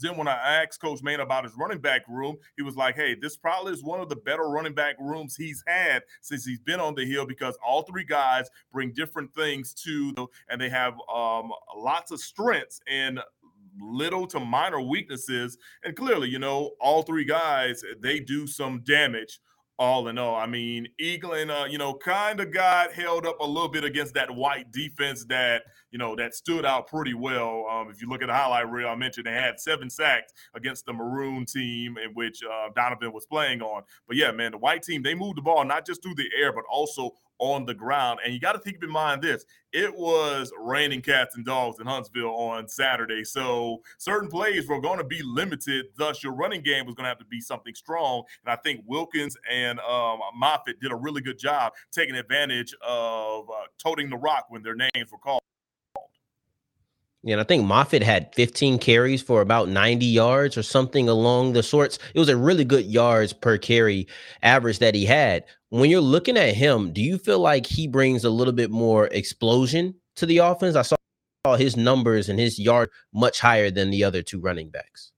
Then 0.00 0.16
when 0.16 0.28
I 0.28 0.62
asked 0.62 0.80
Coach 0.80 1.02
Main 1.02 1.20
about 1.20 1.44
his 1.44 1.54
running 1.56 1.78
back 1.78 2.02
room, 2.08 2.36
he 2.56 2.62
was 2.62 2.76
like, 2.76 2.96
"Hey, 2.96 3.14
this 3.14 3.36
probably 3.36 3.72
is 3.72 3.82
one 3.82 4.00
of 4.00 4.08
the 4.08 4.16
better 4.16 4.48
running 4.48 4.74
back 4.74 4.96
rooms 4.98 5.36
he's 5.36 5.62
had 5.66 6.02
since 6.20 6.44
he's 6.44 6.60
been 6.60 6.80
on 6.80 6.94
the 6.94 7.04
hill 7.04 7.26
because 7.26 7.56
all 7.64 7.82
three 7.82 8.04
guys 8.04 8.48
bring 8.72 8.92
different 8.92 9.34
things 9.34 9.74
to, 9.74 10.14
and 10.48 10.60
they 10.60 10.68
have 10.68 10.94
um, 11.14 11.50
lots 11.76 12.10
of 12.10 12.20
strengths 12.20 12.80
and 12.88 13.20
little 13.80 14.26
to 14.28 14.40
minor 14.40 14.80
weaknesses. 14.80 15.58
And 15.84 15.96
clearly, 15.96 16.28
you 16.28 16.38
know, 16.38 16.72
all 16.80 17.02
three 17.02 17.24
guys 17.24 17.82
they 18.00 18.20
do 18.20 18.46
some 18.46 18.80
damage 18.80 19.40
all 19.78 20.08
in 20.08 20.18
all. 20.18 20.36
I 20.36 20.46
mean, 20.46 20.86
Eaglin, 21.00 21.50
uh, 21.50 21.66
you 21.66 21.78
know, 21.78 21.94
kind 21.94 22.40
of 22.40 22.52
got 22.52 22.92
held 22.92 23.26
up 23.26 23.40
a 23.40 23.46
little 23.46 23.68
bit 23.68 23.84
against 23.84 24.14
that 24.14 24.30
white 24.32 24.70
defense 24.70 25.24
that, 25.26 25.64
you 25.90 25.98
know, 25.98 26.14
that 26.16 26.34
stood 26.34 26.64
out 26.64 26.86
pretty 26.86 27.14
well. 27.14 27.66
Um, 27.70 27.90
if 27.90 28.00
you 28.00 28.08
look 28.08 28.22
at 28.22 28.28
the 28.28 28.34
highlight 28.34 28.70
reel, 28.70 28.88
I 28.88 28.94
mentioned 28.94 29.26
they 29.26 29.32
had 29.32 29.58
seven 29.58 29.90
sacks 29.90 30.32
against 30.54 30.86
the 30.86 30.92
Maroon 30.92 31.44
team 31.44 31.96
in 31.98 32.12
which 32.14 32.40
uh, 32.44 32.68
Donovan 32.74 33.12
was 33.12 33.26
playing 33.26 33.62
on. 33.62 33.82
But 34.06 34.16
yeah, 34.16 34.30
man, 34.30 34.52
the 34.52 34.58
white 34.58 34.82
team, 34.82 35.02
they 35.02 35.14
moved 35.14 35.38
the 35.38 35.42
ball 35.42 35.64
not 35.64 35.86
just 35.86 36.02
through 36.02 36.14
the 36.14 36.28
air, 36.38 36.52
but 36.52 36.64
also 36.70 37.10
on 37.44 37.66
the 37.66 37.74
ground. 37.74 38.20
And 38.24 38.32
you 38.32 38.40
got 38.40 38.52
to 38.52 38.58
keep 38.58 38.82
in 38.82 38.90
mind 38.90 39.22
this 39.22 39.44
it 39.72 39.94
was 39.94 40.52
raining 40.58 41.02
cats 41.02 41.34
and 41.36 41.44
dogs 41.44 41.80
in 41.80 41.86
Huntsville 41.86 42.30
on 42.30 42.68
Saturday. 42.68 43.24
So 43.24 43.82
certain 43.98 44.30
plays 44.30 44.68
were 44.68 44.80
going 44.80 44.98
to 44.98 45.04
be 45.04 45.20
limited. 45.22 45.86
Thus, 45.96 46.22
your 46.22 46.32
running 46.32 46.62
game 46.62 46.86
was 46.86 46.94
going 46.94 47.04
to 47.04 47.08
have 47.08 47.18
to 47.18 47.24
be 47.24 47.40
something 47.40 47.74
strong. 47.74 48.22
And 48.44 48.52
I 48.52 48.56
think 48.56 48.82
Wilkins 48.86 49.36
and 49.50 49.80
um, 49.80 50.20
Moffet 50.40 50.80
did 50.80 50.92
a 50.92 50.96
really 50.96 51.20
good 51.20 51.38
job 51.38 51.72
taking 51.90 52.14
advantage 52.14 52.74
of 52.86 53.50
uh, 53.50 53.66
toting 53.78 54.08
the 54.10 54.16
rock 54.16 54.46
when 54.48 54.62
their 54.62 54.76
names 54.76 55.10
were 55.10 55.18
called. 55.18 55.40
Yeah, 57.24 57.32
and 57.32 57.40
I 57.40 57.44
think 57.44 57.64
Moffet 57.64 58.02
had 58.02 58.34
15 58.34 58.78
carries 58.78 59.22
for 59.22 59.40
about 59.40 59.70
90 59.70 60.04
yards 60.04 60.58
or 60.58 60.62
something 60.62 61.08
along 61.08 61.54
the 61.54 61.62
sorts. 61.62 61.98
It 62.12 62.18
was 62.18 62.28
a 62.28 62.36
really 62.36 62.66
good 62.66 62.84
yards 62.84 63.32
per 63.32 63.56
carry 63.56 64.06
average 64.42 64.78
that 64.80 64.94
he 64.94 65.06
had. 65.06 65.44
When 65.74 65.90
you're 65.90 66.00
looking 66.00 66.36
at 66.36 66.54
him, 66.54 66.92
do 66.92 67.02
you 67.02 67.18
feel 67.18 67.40
like 67.40 67.66
he 67.66 67.88
brings 67.88 68.22
a 68.22 68.30
little 68.30 68.52
bit 68.52 68.70
more 68.70 69.08
explosion 69.08 69.96
to 70.14 70.24
the 70.24 70.38
offense? 70.38 70.76
I 70.76 70.82
saw 70.82 71.56
his 71.56 71.76
numbers 71.76 72.28
and 72.28 72.38
his 72.38 72.60
yard 72.60 72.90
much 73.12 73.40
higher 73.40 73.72
than 73.72 73.90
the 73.90 74.04
other 74.04 74.22
two 74.22 74.38
running 74.38 74.70
backs. 74.70 75.10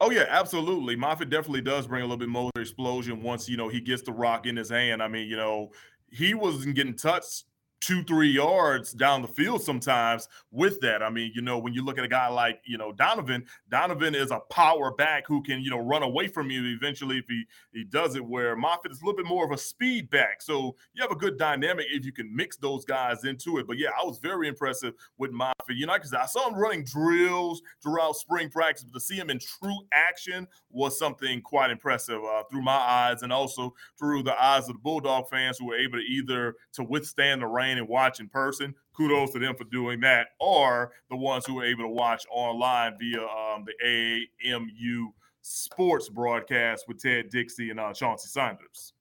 Oh 0.00 0.12
yeah, 0.12 0.26
absolutely. 0.28 0.94
Moffet 0.94 1.30
definitely 1.30 1.62
does 1.62 1.88
bring 1.88 2.02
a 2.02 2.04
little 2.04 2.16
bit 2.16 2.28
more 2.28 2.52
explosion 2.56 3.24
once 3.24 3.48
you 3.48 3.56
know 3.56 3.66
he 3.66 3.80
gets 3.80 4.02
the 4.02 4.12
rock 4.12 4.46
in 4.46 4.54
his 4.54 4.70
hand. 4.70 5.02
I 5.02 5.08
mean, 5.08 5.28
you 5.28 5.36
know, 5.36 5.72
he 6.12 6.32
wasn't 6.32 6.76
getting 6.76 6.94
touched 6.94 7.46
two, 7.82 8.04
three 8.04 8.30
yards 8.30 8.92
down 8.92 9.20
the 9.20 9.28
field 9.28 9.60
sometimes 9.60 10.28
with 10.52 10.80
that. 10.80 11.02
I 11.02 11.10
mean, 11.10 11.32
you 11.34 11.42
know, 11.42 11.58
when 11.58 11.74
you 11.74 11.84
look 11.84 11.98
at 11.98 12.04
a 12.04 12.08
guy 12.08 12.28
like, 12.28 12.60
you 12.64 12.78
know, 12.78 12.92
Donovan, 12.92 13.44
Donovan 13.68 14.14
is 14.14 14.30
a 14.30 14.38
power 14.50 14.92
back 14.92 15.26
who 15.26 15.42
can, 15.42 15.60
you 15.60 15.68
know, 15.68 15.80
run 15.80 16.04
away 16.04 16.28
from 16.28 16.48
you 16.48 16.64
eventually 16.76 17.18
if 17.18 17.24
he, 17.28 17.44
he 17.72 17.84
does 17.84 18.14
it, 18.14 18.24
where 18.24 18.56
Moffet 18.56 18.92
is 18.92 19.02
a 19.02 19.04
little 19.04 19.16
bit 19.16 19.26
more 19.26 19.44
of 19.44 19.50
a 19.50 19.58
speed 19.58 20.08
back. 20.10 20.40
So 20.40 20.76
you 20.94 21.02
have 21.02 21.10
a 21.10 21.16
good 21.16 21.36
dynamic 21.36 21.86
if 21.90 22.06
you 22.06 22.12
can 22.12 22.34
mix 22.34 22.56
those 22.56 22.84
guys 22.84 23.24
into 23.24 23.58
it. 23.58 23.66
But 23.66 23.78
yeah, 23.78 23.90
I 24.00 24.04
was 24.04 24.18
very 24.18 24.46
impressive 24.46 24.94
with 25.18 25.32
Moffet. 25.32 25.52
You 25.70 25.86
know, 25.86 25.94
because 25.94 26.14
I 26.14 26.26
saw 26.26 26.48
him 26.48 26.54
running 26.54 26.84
drills 26.84 27.62
throughout 27.82 28.14
spring 28.14 28.48
practice, 28.48 28.84
but 28.84 28.94
to 28.94 29.04
see 29.04 29.16
him 29.16 29.28
in 29.28 29.40
true 29.40 29.78
action 29.92 30.46
was 30.70 30.96
something 30.98 31.40
quite 31.42 31.70
impressive 31.70 32.22
uh, 32.22 32.44
through 32.50 32.62
my 32.62 32.72
eyes 32.72 33.22
and 33.22 33.32
also 33.32 33.74
through 33.98 34.22
the 34.22 34.40
eyes 34.40 34.68
of 34.68 34.74
the 34.74 34.80
Bulldog 34.80 35.28
fans 35.28 35.58
who 35.58 35.66
were 35.66 35.76
able 35.76 35.98
to 35.98 36.04
either 36.04 36.54
to 36.74 36.84
withstand 36.84 37.42
the 37.42 37.46
rain 37.46 37.71
and 37.78 37.88
watch 37.88 38.20
in 38.20 38.28
person. 38.28 38.74
Kudos 38.94 39.32
to 39.32 39.38
them 39.38 39.54
for 39.56 39.64
doing 39.64 40.00
that, 40.00 40.28
or 40.38 40.92
the 41.08 41.16
ones 41.16 41.46
who 41.46 41.54
were 41.54 41.64
able 41.64 41.84
to 41.84 41.88
watch 41.88 42.26
online 42.30 42.96
via 42.98 43.22
um, 43.22 43.64
the 43.64 44.26
AMU 44.46 45.08
sports 45.42 46.08
broadcast 46.08 46.84
with 46.86 47.00
Ted 47.00 47.30
Dixie 47.30 47.70
and 47.70 47.80
uh, 47.80 47.92
Chauncey 47.92 48.28
Sanders. 48.28 48.92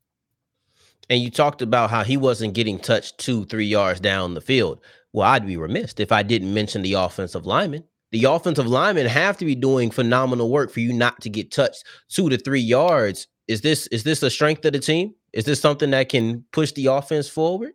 And 1.09 1.21
you 1.21 1.29
talked 1.29 1.61
about 1.61 1.89
how 1.89 2.03
he 2.03 2.15
wasn't 2.17 2.53
getting 2.53 2.79
touched 2.79 3.17
two, 3.17 3.45
three 3.45 3.65
yards 3.65 3.99
down 3.99 4.33
the 4.33 4.41
field. 4.41 4.79
Well, 5.13 5.27
I'd 5.27 5.45
be 5.45 5.57
remiss 5.57 5.93
if 5.97 6.11
I 6.11 6.23
didn't 6.23 6.53
mention 6.53 6.81
the 6.81 6.93
offensive 6.93 7.45
lineman. 7.45 7.83
The 8.11 8.25
offensive 8.25 8.67
linemen 8.67 9.07
have 9.07 9.37
to 9.37 9.45
be 9.45 9.55
doing 9.55 9.91
phenomenal 9.91 10.49
work 10.49 10.71
for 10.71 10.79
you 10.79 10.93
not 10.93 11.19
to 11.21 11.29
get 11.29 11.51
touched 11.51 11.85
two 12.09 12.29
to 12.29 12.37
three 12.37 12.61
yards. 12.61 13.27
Is 13.47 13.61
this 13.61 13.87
is 13.87 14.03
this 14.03 14.23
a 14.23 14.29
strength 14.29 14.63
of 14.65 14.73
the 14.73 14.79
team? 14.79 15.13
Is 15.33 15.45
this 15.45 15.61
something 15.61 15.91
that 15.91 16.09
can 16.09 16.45
push 16.51 16.71
the 16.73 16.87
offense 16.87 17.27
forward? 17.27 17.73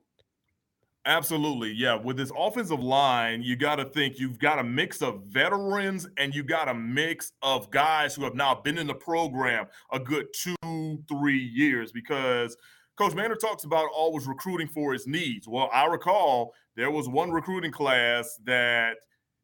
Absolutely. 1.07 1.71
Yeah. 1.73 1.95
With 1.95 2.17
this 2.17 2.33
offensive 2.37 2.83
line, 2.83 3.41
you 3.41 3.55
got 3.55 3.77
to 3.77 3.85
think 3.85 4.19
you've 4.19 4.41
got 4.41 4.59
a 4.59 4.65
mix 4.65 5.03
of 5.03 5.23
veterans 5.23 6.09
and 6.17 6.35
you 6.35 6.43
got 6.43 6.69
a 6.69 6.75
mix 6.75 7.31
of 7.43 7.71
guys 7.71 8.17
who 8.17 8.25
have 8.25 8.35
now 8.35 8.57
been 8.57 8.77
in 8.77 8.89
the 8.89 8.95
program 8.95 9.67
a 9.93 10.01
good 10.01 10.27
two, 10.35 10.99
three 11.09 11.39
years 11.39 11.93
because 11.93 12.57
Coach 12.97 13.13
Maynor 13.13 13.39
talks 13.39 13.63
about 13.63 13.89
always 13.95 14.27
recruiting 14.27 14.67
for 14.67 14.93
his 14.93 15.07
needs. 15.07 15.47
Well, 15.47 15.71
I 15.73 15.87
recall 15.87 16.53
there 16.75 16.91
was 16.91 17.09
one 17.09 17.31
recruiting 17.31 17.71
class 17.71 18.41
that 18.45 18.97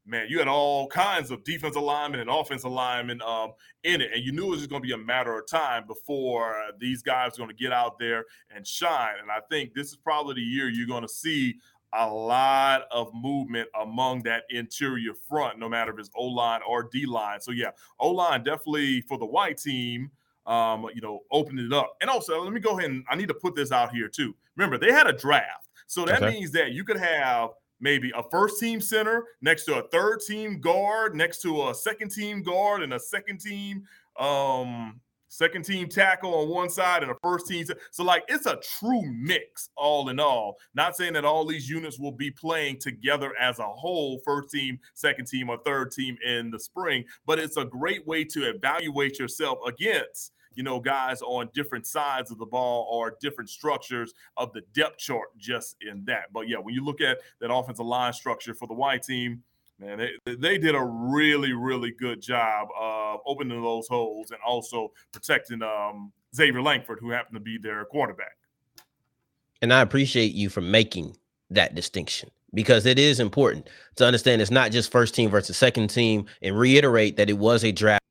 man, 0.05 0.27
you 0.29 0.39
had 0.39 0.49
all 0.49 0.89
kinds 0.89 1.31
of 1.31 1.45
defensive 1.45 1.83
linemen 1.83 2.21
and 2.21 2.31
offensive 2.31 2.71
linemen 2.71 3.23
um, 3.23 3.53
in 3.85 4.01
it, 4.01 4.11
and 4.13 4.25
you 4.25 4.33
knew 4.33 4.47
it 4.47 4.51
was 4.51 4.59
just 4.61 4.71
going 4.71 4.83
to 4.83 4.87
be 4.87 4.95
a 4.95 4.99
matter 4.99 5.39
of 5.39 5.47
time 5.47 5.87
before 5.87 6.55
these 6.79 7.03
guys 7.03 7.33
were 7.33 7.45
going 7.45 7.57
to 7.57 7.63
get 7.63 7.73
out 7.73 7.99
there 7.99 8.25
and 8.55 8.67
shine. 8.67 9.15
And 9.21 9.31
I 9.31 9.41
think 9.51 9.75
this 9.75 9.89
is 9.89 9.97
probably 9.97 10.35
the 10.35 10.41
year 10.41 10.69
you're 10.69 10.87
going 10.87 11.03
to 11.03 11.09
see 11.09 11.57
a 11.95 12.09
lot 12.09 12.85
of 12.91 13.13
movement 13.15 13.69
among 13.81 14.23
that 14.23 14.45
interior 14.51 15.13
front, 15.15 15.59
no 15.59 15.69
matter 15.69 15.93
if 15.93 15.99
it's 15.99 16.11
O 16.17 16.25
line 16.25 16.61
or 16.67 16.89
D 16.91 17.07
line. 17.07 17.41
So 17.41 17.53
yeah, 17.53 17.71
O 18.01 18.11
line 18.11 18.43
definitely 18.43 19.03
for 19.03 19.19
the 19.19 19.27
white 19.27 19.59
team. 19.59 20.11
Um, 20.45 20.89
you 20.93 21.01
know, 21.01 21.21
opening 21.31 21.67
it 21.67 21.73
up. 21.73 21.95
And 22.01 22.11
also, 22.11 22.43
let 22.43 22.53
me 22.53 22.59
go 22.59 22.77
ahead 22.77 22.91
and 22.91 23.05
I 23.09 23.15
need 23.15 23.29
to 23.29 23.35
put 23.35 23.55
this 23.55 23.71
out 23.71 23.95
here 23.95 24.09
too. 24.09 24.35
Remember, 24.57 24.77
they 24.77 24.91
had 24.91 25.07
a 25.07 25.13
draft. 25.13 25.69
So 25.87 26.05
that 26.05 26.21
okay. 26.21 26.33
means 26.33 26.51
that 26.51 26.73
you 26.73 26.83
could 26.83 26.97
have 26.97 27.51
maybe 27.83 28.11
a 28.17 28.23
first 28.31 28.59
team 28.59 28.81
center 28.81 29.25
next 29.43 29.65
to 29.65 29.75
a 29.79 29.89
third 29.89 30.21
team 30.27 30.61
guard, 30.61 31.15
next 31.15 31.43
to 31.43 31.69
a 31.69 31.75
second 31.75 32.11
team 32.11 32.43
guard, 32.43 32.83
and 32.83 32.95
a 32.95 33.01
second 33.01 33.41
team 33.41 33.83
um 34.19 35.01
second 35.33 35.65
team 35.65 35.89
tackle 35.89 36.35
on 36.35 36.49
one 36.49 36.69
side 36.69 37.03
and 37.03 37.11
a 37.11 37.15
first 37.23 37.47
team. 37.47 37.65
So, 37.91 38.05
like, 38.05 38.23
it's 38.29 38.45
a 38.45 38.61
true 38.79 39.03
mix, 39.15 39.71
all 39.77 40.11
in 40.11 40.21
all. 40.21 40.59
Not 40.75 40.95
saying 40.95 41.15
that 41.15 41.25
all 41.25 41.47
these 41.47 41.71
units 41.71 41.99
will 41.99 42.13
be 42.13 42.31
playing 42.31 42.79
together 42.79 43.33
as 43.41 43.59
a 43.59 43.67
whole, 43.67 44.21
first 44.27 44.51
team, 44.51 44.79
second 44.93 45.27
team, 45.27 45.49
or 45.49 45.57
third 45.65 45.91
team 45.91 46.19
in 46.25 46.51
the 46.51 46.61
spring, 46.61 47.05
but 47.27 47.39
it's 47.39 47.57
a 47.57 47.65
great 47.65 48.07
way 48.07 48.25
to 48.25 48.51
evaluate 48.51 49.19
yourself 49.19 49.59
against 49.67 50.33
you 50.55 50.63
know, 50.63 50.81
guys 50.81 51.23
on 51.23 51.49
different 51.55 51.87
sides 51.87 52.31
of 52.31 52.39
the 52.39 52.47
ball 52.47 52.89
or 52.91 53.17
different 53.21 53.51
structures 53.51 54.13
of 54.37 54.53
the 54.53 54.63
depth 54.75 54.99
chart 54.99 55.29
just 55.37 55.77
in 55.81 56.05
that. 56.07 56.33
But 56.33 56.49
yeah, 56.49 56.59
when 56.59 56.75
you 56.75 56.85
look 56.85 57.01
at 57.01 57.19
that 57.41 57.53
offensive 57.53 57.87
line 57.87 58.13
structure 58.13 58.55
for 58.55 58.67
the 58.67 58.75
white 58.75 59.03
team, 59.03 59.43
man, 59.79 59.99
they, 60.25 60.35
they 60.35 60.59
did 60.59 60.75
a 60.75 60.83
really, 60.83 61.53
really 61.53 61.91
good 61.91 62.21
job 62.21 62.69
of 62.79 63.21
opening 63.27 63.61
those 63.63 63.89
holes 63.89 64.31
and 64.31 64.41
also 64.47 64.93
protecting 65.13 65.63
um, 65.63 66.13
Xavier 66.35 66.63
Lankford, 66.63 66.99
who 67.01 67.11
happened 67.11 67.37
to 67.37 67.41
be 67.41 67.59
their 67.59 67.85
quarterback. 67.85 68.37
And 69.61 69.73
I 69.73 69.81
appreciate 69.81 70.33
you 70.33 70.49
for 70.49 70.61
making 70.61 71.17
that 71.51 71.75
distinction 71.75 72.31
because 72.55 72.87
it 72.87 72.99
is 72.99 73.21
important 73.21 73.69
to 73.97 74.05
understand 74.05 74.43
it's 74.43 74.51
not 74.51 74.71
just 74.71 74.91
first 74.91 75.15
team 75.15 75.31
versus 75.31 75.57
second 75.57 75.89
team 75.89 76.27
and 76.43 76.59
reiterate 76.59 77.17
that 77.17 77.31
it 77.31 77.39
was 77.39 77.65
a 77.65 77.73
draft 77.73 78.02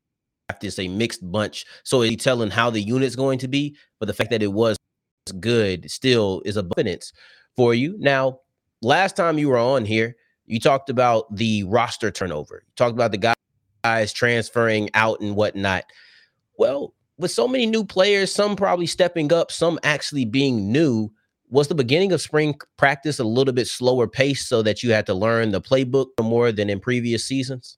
is 0.63 0.79
a 0.79 0.87
mixed 0.87 1.29
bunch. 1.31 1.65
So 1.83 2.01
it's 2.01 2.23
telling 2.23 2.51
how 2.51 2.69
the 2.69 2.81
unit's 2.81 3.15
going 3.15 3.39
to 3.39 3.47
be, 3.47 3.75
but 3.99 4.05
the 4.05 4.13
fact 4.13 4.29
that 4.31 4.43
it 4.43 4.53
was 4.53 4.77
good 5.39 5.89
still 5.89 6.41
is 6.45 6.57
a 6.57 6.67
evidence 6.77 7.13
for 7.55 7.73
you. 7.73 7.95
Now, 7.99 8.39
last 8.81 9.15
time 9.15 9.37
you 9.37 9.49
were 9.49 9.57
on 9.57 9.85
here, 9.85 10.15
you 10.45 10.59
talked 10.59 10.89
about 10.89 11.33
the 11.35 11.63
roster 11.63 12.11
turnover. 12.11 12.63
You 12.65 12.73
talked 12.75 12.93
about 12.93 13.11
the 13.11 13.33
guys 13.83 14.13
transferring 14.13 14.89
out 14.93 15.21
and 15.21 15.35
whatnot. 15.35 15.85
Well, 16.57 16.93
with 17.17 17.31
so 17.31 17.47
many 17.47 17.65
new 17.65 17.85
players, 17.85 18.33
some 18.33 18.55
probably 18.55 18.87
stepping 18.87 19.31
up, 19.31 19.51
some 19.51 19.79
actually 19.83 20.25
being 20.25 20.71
new, 20.71 21.11
was 21.49 21.67
the 21.67 21.75
beginning 21.75 22.11
of 22.13 22.21
spring 22.21 22.57
practice 22.77 23.19
a 23.19 23.23
little 23.23 23.53
bit 23.53 23.67
slower 23.67 24.07
pace 24.07 24.47
so 24.47 24.61
that 24.63 24.81
you 24.81 24.91
had 24.91 25.05
to 25.05 25.13
learn 25.13 25.51
the 25.51 25.61
playbook 25.61 26.07
more 26.21 26.51
than 26.51 26.69
in 26.69 26.79
previous 26.79 27.25
seasons? 27.25 27.77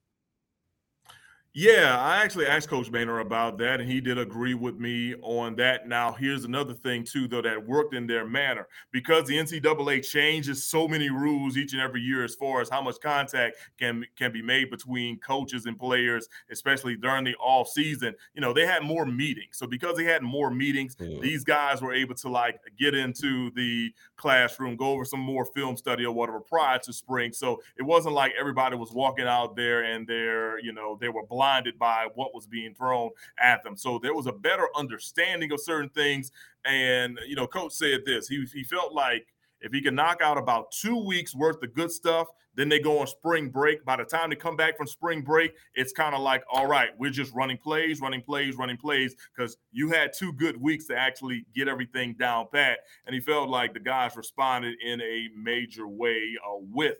Yeah, 1.55 1.99
I 2.01 2.23
actually 2.23 2.47
asked 2.47 2.67
Coach 2.67 2.91
Maynor 2.91 3.21
about 3.21 3.59
that, 3.59 3.79
and 3.79 3.87
he 3.87 4.01
did 4.01 4.17
agree 4.17 4.55
with 4.55 4.79
me 4.79 5.13
on 5.21 5.55
that. 5.57 5.87
Now, 5.87 6.11
here's 6.11 6.45
another 6.45 6.73
thing, 6.73 7.03
too, 7.03 7.27
though, 7.27 7.43
that 7.43 7.67
worked 7.67 7.93
in 7.93 8.07
their 8.07 8.25
manner. 8.25 8.67
Because 8.91 9.27
the 9.27 9.37
NCAA 9.37 10.03
changes 10.03 10.63
so 10.63 10.87
many 10.87 11.11
rules 11.11 11.55
each 11.55 11.73
and 11.73 11.81
every 11.81 12.01
year 12.01 12.23
as 12.23 12.33
far 12.33 12.61
as 12.61 12.69
how 12.69 12.81
much 12.81 12.95
contact 13.03 13.57
can, 13.77 14.03
can 14.17 14.31
be 14.31 14.41
made 14.41 14.71
between 14.71 15.19
coaches 15.19 15.67
and 15.67 15.77
players, 15.77 16.27
especially 16.49 16.95
during 16.95 17.23
the 17.23 17.35
off 17.35 17.67
season, 17.67 18.15
you 18.33 18.41
know, 18.41 18.51
they 18.51 18.65
had 18.65 18.81
more 18.81 19.05
meetings. 19.05 19.55
So 19.59 19.67
because 19.67 19.95
they 19.95 20.05
had 20.05 20.23
more 20.23 20.49
meetings, 20.49 20.95
mm. 20.95 21.21
these 21.21 21.43
guys 21.43 21.83
were 21.83 21.93
able 21.93 22.15
to, 22.15 22.29
like, 22.29 22.59
get 22.79 22.95
into 22.95 23.51
the 23.51 23.93
classroom, 24.15 24.75
go 24.75 24.87
over 24.87 25.05
some 25.05 25.19
more 25.19 25.45
film 25.45 25.77
study 25.77 26.03
or 26.03 26.15
whatever 26.15 26.39
prior 26.39 26.79
to 26.79 26.91
spring. 26.91 27.31
So 27.31 27.61
it 27.77 27.83
wasn't 27.83 28.15
like 28.15 28.33
everybody 28.39 28.75
was 28.75 28.91
walking 28.91 29.27
out 29.27 29.55
there 29.55 29.83
and 29.83 30.07
they're, 30.07 30.57
you 30.59 30.73
know, 30.73 30.97
they 30.99 31.09
were 31.09 31.23
blind 31.27 31.42
blinded 31.43 31.77
by 31.77 32.07
what 32.15 32.33
was 32.33 32.47
being 32.47 32.73
thrown 32.73 33.09
at 33.37 33.63
them. 33.63 33.75
So 33.75 33.99
there 34.01 34.13
was 34.13 34.27
a 34.27 34.31
better 34.31 34.69
understanding 34.75 35.51
of 35.51 35.59
certain 35.59 35.89
things. 35.89 36.31
And, 36.63 37.19
you 37.27 37.35
know, 37.35 37.47
coach 37.47 37.73
said 37.73 38.05
this 38.05 38.29
he, 38.29 38.45
he 38.53 38.63
felt 38.63 38.93
like 38.93 39.27
if 39.59 39.73
he 39.73 39.81
can 39.81 39.93
knock 39.95 40.21
out 40.21 40.37
about 40.37 40.71
two 40.71 40.97
weeks 41.05 41.35
worth 41.35 41.61
of 41.61 41.73
good 41.73 41.91
stuff, 41.91 42.27
then 42.55 42.69
they 42.69 42.79
go 42.79 42.99
on 42.99 43.07
spring 43.07 43.49
break. 43.49 43.83
By 43.83 43.97
the 43.97 44.05
time 44.05 44.29
they 44.29 44.37
come 44.37 44.55
back 44.55 44.77
from 44.77 44.87
spring 44.87 45.21
break, 45.21 45.53
it's 45.75 45.91
kind 45.91 46.15
of 46.15 46.21
like, 46.21 46.43
all 46.49 46.67
right, 46.67 46.91
we're 46.97 47.11
just 47.11 47.33
running 47.33 47.57
plays, 47.57 47.99
running 47.99 48.21
plays, 48.21 48.55
running 48.55 48.77
plays, 48.77 49.15
because 49.35 49.57
you 49.73 49.89
had 49.89 50.13
two 50.13 50.31
good 50.33 50.61
weeks 50.61 50.85
to 50.87 50.97
actually 50.97 51.45
get 51.53 51.67
everything 51.67 52.13
down 52.13 52.47
pat. 52.53 52.79
And 53.05 53.13
he 53.13 53.19
felt 53.19 53.49
like 53.49 53.73
the 53.73 53.79
guys 53.79 54.15
responded 54.15 54.75
in 54.81 55.01
a 55.01 55.27
major 55.35 55.87
way 55.87 56.37
uh, 56.45 56.59
with 56.71 56.99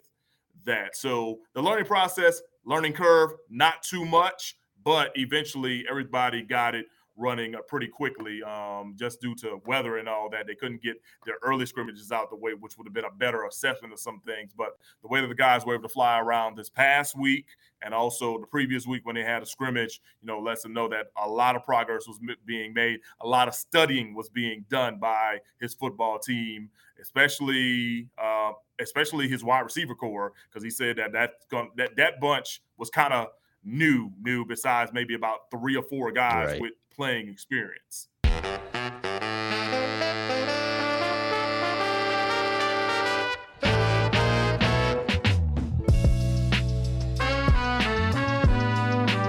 that. 0.65 0.95
So 0.95 1.39
the 1.53 1.62
learning 1.62 1.85
process, 1.85 2.41
learning 2.65 2.93
curve, 2.93 3.32
not 3.50 3.84
too 3.84 4.05
much, 4.05 4.55
but 4.84 5.12
eventually 5.15 5.86
everybody 5.89 6.41
got 6.41 6.75
it 6.75 6.86
running 7.15 7.55
uh, 7.55 7.62
pretty 7.67 7.88
quickly 7.88 8.41
um, 8.43 8.96
just 8.98 9.22
due 9.22 9.36
to 9.36 9.62
weather 9.65 9.98
and 9.98 10.10
all 10.10 10.29
that. 10.29 10.48
They 10.48 10.55
couldn't 10.55 10.82
get 10.82 11.01
their 11.25 11.36
early 11.43 11.65
scrimmages 11.65 12.12
out 12.12 12.29
the 12.29 12.36
way, 12.36 12.53
which 12.53 12.77
would 12.77 12.88
have 12.88 12.93
been 12.93 13.05
a 13.05 13.12
better 13.12 13.46
assessment 13.46 13.93
of 13.93 14.00
some 14.00 14.20
things. 14.25 14.51
But 14.55 14.77
the 15.01 15.08
way 15.08 15.22
that 15.22 15.27
the 15.27 15.36
guys 15.36 15.65
were 15.65 15.75
able 15.75 15.84
to 15.84 15.89
fly 15.89 16.20
around 16.20 16.58
this 16.58 16.70
past 16.70 17.17
week 17.17 17.46
and 17.82 17.93
also 17.93 18.39
the 18.39 18.48
previous 18.48 18.88
week 18.88 19.05
when 19.05 19.15
they 19.15 19.24
had 19.24 19.43
a 19.43 19.46
scrimmage, 19.46 20.01
you 20.22 20.27
know, 20.27 20.39
lets 20.39 20.63
them 20.63 20.74
know 20.74 20.88
that 20.88 21.08
a 21.22 21.27
lot 21.27 21.55
of 21.55 21.63
progress 21.63 22.08
was 22.08 22.20
being 22.46 22.74
made. 22.74 23.00
A 23.22 23.27
lot 23.27 23.48
of 23.48 23.53
studying 23.53 24.13
was 24.15 24.29
being 24.29 24.65
done 24.70 24.98
by 24.98 25.39
his 25.60 25.74
football 25.74 26.20
team, 26.20 26.70
especially 27.01 28.08
uh, 28.17 28.51
especially 28.79 29.27
his 29.27 29.43
wide 29.43 29.62
receiver 29.62 29.96
core, 29.96 30.34
because 30.50 30.63
he 30.63 30.70
said 30.70 30.98
that 30.98 31.12
that 31.12 31.34
that 31.75 31.96
that 31.96 32.20
bunch 32.20 32.62
was 32.77 32.89
kind 32.89 33.13
of 33.13 33.27
new, 33.63 34.12
new. 34.22 34.46
Besides 34.46 34.91
maybe 34.93 35.13
about 35.13 35.51
three 35.51 35.75
or 35.75 35.84
four 35.84 36.12
guys 36.12 36.51
right. 36.51 36.62
with 36.62 36.74
playing 36.96 37.29
experience. 37.29 38.08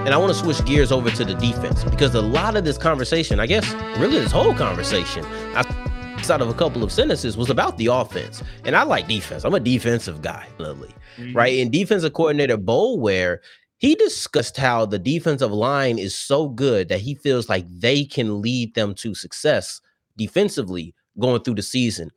And 0.05 0.13
I 0.13 0.17
want 0.17 0.31
to 0.31 0.37
switch 0.37 0.63
gears 0.65 0.91
over 0.91 1.09
to 1.09 1.25
the 1.25 1.33
defense 1.33 1.83
because 1.83 2.13
a 2.13 2.21
lot 2.21 2.55
of 2.55 2.63
this 2.63 2.77
conversation, 2.77 3.39
I 3.39 3.47
guess, 3.47 3.73
really 3.97 4.19
this 4.19 4.31
whole 4.31 4.53
conversation, 4.53 5.25
outside 5.55 6.41
of 6.41 6.47
a 6.47 6.53
couple 6.53 6.83
of 6.83 6.91
sentences, 6.91 7.35
was 7.35 7.49
about 7.49 7.79
the 7.79 7.87
offense. 7.87 8.43
And 8.65 8.75
I 8.75 8.83
like 8.83 9.07
defense. 9.07 9.43
I'm 9.43 9.55
a 9.55 9.59
defensive 9.59 10.21
guy, 10.21 10.47
literally, 10.59 10.93
mm-hmm. 11.17 11.35
right? 11.35 11.59
And 11.59 11.71
defensive 11.71 12.13
coordinator 12.13 12.55
Boulware 12.55 13.39
he 13.77 13.95
discussed 13.95 14.57
how 14.57 14.85
the 14.85 14.99
defensive 14.99 15.51
line 15.51 15.99
is 15.99 16.15
so 16.15 16.49
good 16.49 16.89
that 16.89 17.01
he 17.01 17.15
feels 17.15 17.49
like 17.49 17.65
they 17.69 18.05
can 18.05 18.41
lead 18.41 18.73
them 18.73 18.95
to 18.95 19.13
success 19.13 19.81
defensively 20.17 20.95
going 21.19 21.41
through 21.41 21.55
the 21.55 21.61
season. 21.61 22.11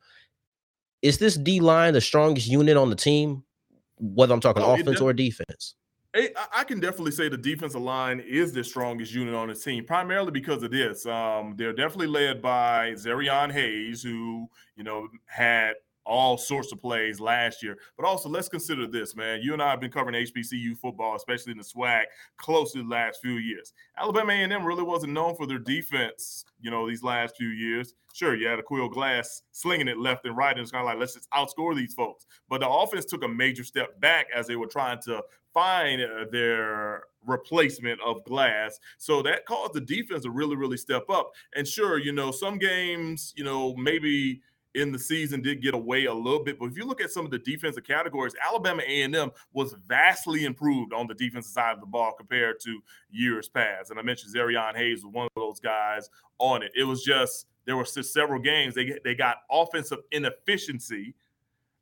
Is 1.02 1.18
this 1.18 1.36
D 1.36 1.60
line 1.60 1.94
the 1.94 2.00
strongest 2.00 2.48
unit 2.48 2.76
on 2.76 2.90
the 2.90 2.96
team, 2.96 3.44
whether 3.98 4.34
I'm 4.34 4.40
talking 4.40 4.62
oh, 4.62 4.74
offense 4.74 5.00
or 5.00 5.12
defense? 5.12 5.74
I 6.14 6.64
can 6.64 6.80
definitely 6.80 7.12
say 7.12 7.28
the 7.28 7.36
defensive 7.36 7.80
line 7.80 8.20
is 8.20 8.52
the 8.52 8.64
strongest 8.64 9.12
unit 9.12 9.34
on 9.34 9.48
the 9.48 9.54
team, 9.54 9.84
primarily 9.84 10.32
because 10.32 10.62
of 10.62 10.70
this. 10.70 11.06
Um, 11.06 11.54
they're 11.56 11.74
definitely 11.74 12.06
led 12.06 12.42
by 12.42 12.92
Zarian 12.92 13.52
Hayes, 13.52 14.02
who 14.02 14.48
you 14.74 14.84
know 14.84 15.08
had 15.26 15.74
all 16.08 16.38
sorts 16.38 16.72
of 16.72 16.80
plays 16.80 17.20
last 17.20 17.62
year. 17.62 17.78
But 17.96 18.06
also, 18.06 18.28
let's 18.28 18.48
consider 18.48 18.86
this, 18.86 19.14
man. 19.14 19.40
You 19.42 19.52
and 19.52 19.62
I 19.62 19.70
have 19.70 19.80
been 19.80 19.90
covering 19.90 20.26
HBCU 20.26 20.76
football, 20.78 21.14
especially 21.14 21.52
in 21.52 21.58
the 21.58 21.64
SWAC, 21.64 22.04
closely 22.38 22.82
the 22.82 22.88
last 22.88 23.20
few 23.20 23.34
years. 23.34 23.74
Alabama 23.96 24.32
A&M 24.32 24.64
really 24.64 24.82
wasn't 24.82 25.12
known 25.12 25.36
for 25.36 25.46
their 25.46 25.58
defense, 25.58 26.44
you 26.60 26.70
know, 26.70 26.88
these 26.88 27.02
last 27.02 27.36
few 27.36 27.48
years. 27.48 27.94
Sure, 28.14 28.34
you 28.34 28.48
had 28.48 28.58
Aqeel 28.58 28.90
Glass 28.90 29.42
slinging 29.52 29.86
it 29.86 29.98
left 29.98 30.24
and 30.24 30.36
right, 30.36 30.52
and 30.52 30.60
it's 30.60 30.72
kind 30.72 30.82
of 30.82 30.86
like, 30.86 30.98
let's 30.98 31.14
just 31.14 31.30
outscore 31.30 31.76
these 31.76 31.94
folks. 31.94 32.26
But 32.48 32.60
the 32.60 32.68
offense 32.68 33.04
took 33.04 33.22
a 33.22 33.28
major 33.28 33.62
step 33.62 34.00
back 34.00 34.26
as 34.34 34.46
they 34.46 34.56
were 34.56 34.66
trying 34.66 35.00
to 35.02 35.22
find 35.52 36.00
uh, 36.02 36.24
their 36.32 37.02
replacement 37.26 38.00
of 38.00 38.24
Glass. 38.24 38.78
So 38.96 39.22
that 39.22 39.44
caused 39.44 39.74
the 39.74 39.80
defense 39.80 40.22
to 40.22 40.30
really, 40.30 40.56
really 40.56 40.78
step 40.78 41.10
up. 41.10 41.32
And 41.54 41.68
sure, 41.68 41.98
you 41.98 42.12
know, 42.12 42.30
some 42.30 42.58
games, 42.58 43.34
you 43.36 43.44
know, 43.44 43.74
maybe– 43.76 44.40
in 44.78 44.92
the 44.92 44.98
season 44.98 45.42
did 45.42 45.62
get 45.62 45.74
away 45.74 46.06
a 46.06 46.14
little 46.14 46.42
bit. 46.42 46.58
But 46.58 46.66
if 46.66 46.76
you 46.76 46.84
look 46.84 47.00
at 47.00 47.10
some 47.10 47.24
of 47.24 47.30
the 47.30 47.38
defensive 47.38 47.84
categories, 47.84 48.34
Alabama 48.44 48.82
A&M 48.86 49.30
was 49.52 49.74
vastly 49.86 50.44
improved 50.44 50.92
on 50.92 51.06
the 51.06 51.14
defensive 51.14 51.52
side 51.52 51.74
of 51.74 51.80
the 51.80 51.86
ball 51.86 52.12
compared 52.16 52.60
to 52.60 52.80
years 53.10 53.48
past. 53.48 53.90
And 53.90 53.98
I 53.98 54.02
mentioned 54.02 54.34
Zarian 54.34 54.76
Hayes 54.76 55.04
was 55.04 55.12
one 55.12 55.26
of 55.26 55.32
those 55.34 55.60
guys 55.60 56.08
on 56.38 56.62
it. 56.62 56.72
It 56.76 56.84
was 56.84 57.02
just 57.02 57.46
there 57.64 57.76
were 57.76 57.84
several 57.84 58.40
games 58.40 58.74
they 58.74 58.98
they 59.04 59.14
got 59.14 59.38
offensive 59.50 59.98
inefficiency. 60.12 61.14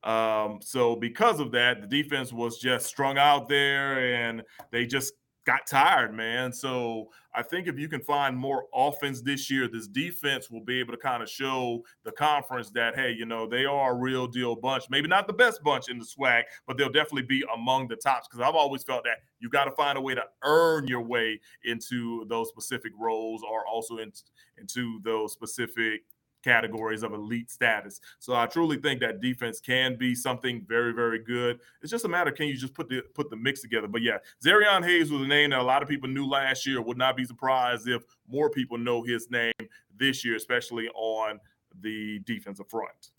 Um, 0.02 0.58
so 0.62 0.96
because 0.96 1.40
of 1.40 1.52
that, 1.52 1.80
the 1.80 1.86
defense 1.86 2.32
was 2.32 2.58
just 2.58 2.86
strung 2.86 3.18
out 3.18 3.48
there, 3.48 4.14
and 4.14 4.42
they 4.70 4.86
just 4.86 5.14
got 5.46 5.66
tired, 5.66 6.12
man. 6.12 6.52
So 6.52 7.08
I 7.32 7.42
think 7.42 7.68
if 7.68 7.78
you 7.78 7.88
can 7.88 8.00
find 8.00 8.36
more 8.36 8.64
offense 8.74 9.22
this 9.22 9.48
year, 9.48 9.68
this 9.68 9.86
defense 9.86 10.50
will 10.50 10.64
be 10.64 10.80
able 10.80 10.92
to 10.92 10.98
kind 10.98 11.22
of 11.22 11.30
show 11.30 11.84
the 12.04 12.10
conference 12.10 12.70
that, 12.70 12.96
hey, 12.96 13.12
you 13.12 13.26
know, 13.26 13.46
they 13.46 13.64
are 13.64 13.92
a 13.92 13.94
real 13.94 14.26
deal 14.26 14.56
bunch. 14.56 14.84
Maybe 14.90 15.06
not 15.06 15.28
the 15.28 15.32
best 15.32 15.62
bunch 15.62 15.88
in 15.88 15.98
the 15.98 16.04
SWAC, 16.04 16.42
but 16.66 16.76
they'll 16.76 16.90
definitely 16.90 17.22
be 17.22 17.44
among 17.54 17.86
the 17.88 17.96
tops. 17.96 18.26
Because 18.28 18.46
I've 18.46 18.56
always 18.56 18.82
felt 18.82 19.04
that 19.04 19.18
you 19.38 19.48
got 19.48 19.66
to 19.66 19.70
find 19.70 19.96
a 19.96 20.00
way 20.00 20.14
to 20.14 20.24
earn 20.42 20.88
your 20.88 21.02
way 21.02 21.40
into 21.64 22.26
those 22.28 22.48
specific 22.48 22.92
roles 22.98 23.42
or 23.48 23.64
also 23.66 23.98
in, 23.98 24.12
into 24.58 25.00
those 25.04 25.32
specific 25.32 26.02
categories 26.46 27.02
of 27.02 27.12
elite 27.12 27.50
status. 27.50 28.00
So 28.20 28.34
I 28.34 28.46
truly 28.46 28.76
think 28.76 29.00
that 29.00 29.20
defense 29.20 29.58
can 29.58 29.96
be 29.96 30.14
something 30.14 30.64
very, 30.66 30.92
very 30.92 31.18
good. 31.18 31.58
It's 31.82 31.90
just 31.90 32.04
a 32.04 32.08
matter 32.08 32.30
can 32.30 32.46
you 32.46 32.56
just 32.56 32.72
put 32.72 32.88
the 32.88 33.02
put 33.14 33.30
the 33.30 33.36
mix 33.36 33.60
together. 33.60 33.88
But 33.88 34.02
yeah, 34.02 34.18
Zarian 34.44 34.84
Hayes 34.84 35.10
was 35.10 35.22
a 35.22 35.26
name 35.26 35.50
that 35.50 35.58
a 35.58 35.62
lot 35.62 35.82
of 35.82 35.88
people 35.88 36.08
knew 36.08 36.26
last 36.26 36.64
year. 36.64 36.80
Would 36.80 36.96
not 36.96 37.16
be 37.16 37.24
surprised 37.24 37.88
if 37.88 38.04
more 38.28 38.48
people 38.48 38.78
know 38.78 39.02
his 39.02 39.28
name 39.28 39.52
this 39.96 40.24
year, 40.24 40.36
especially 40.36 40.88
on 40.90 41.40
the 41.80 42.20
defensive 42.20 42.68
front. 42.68 43.10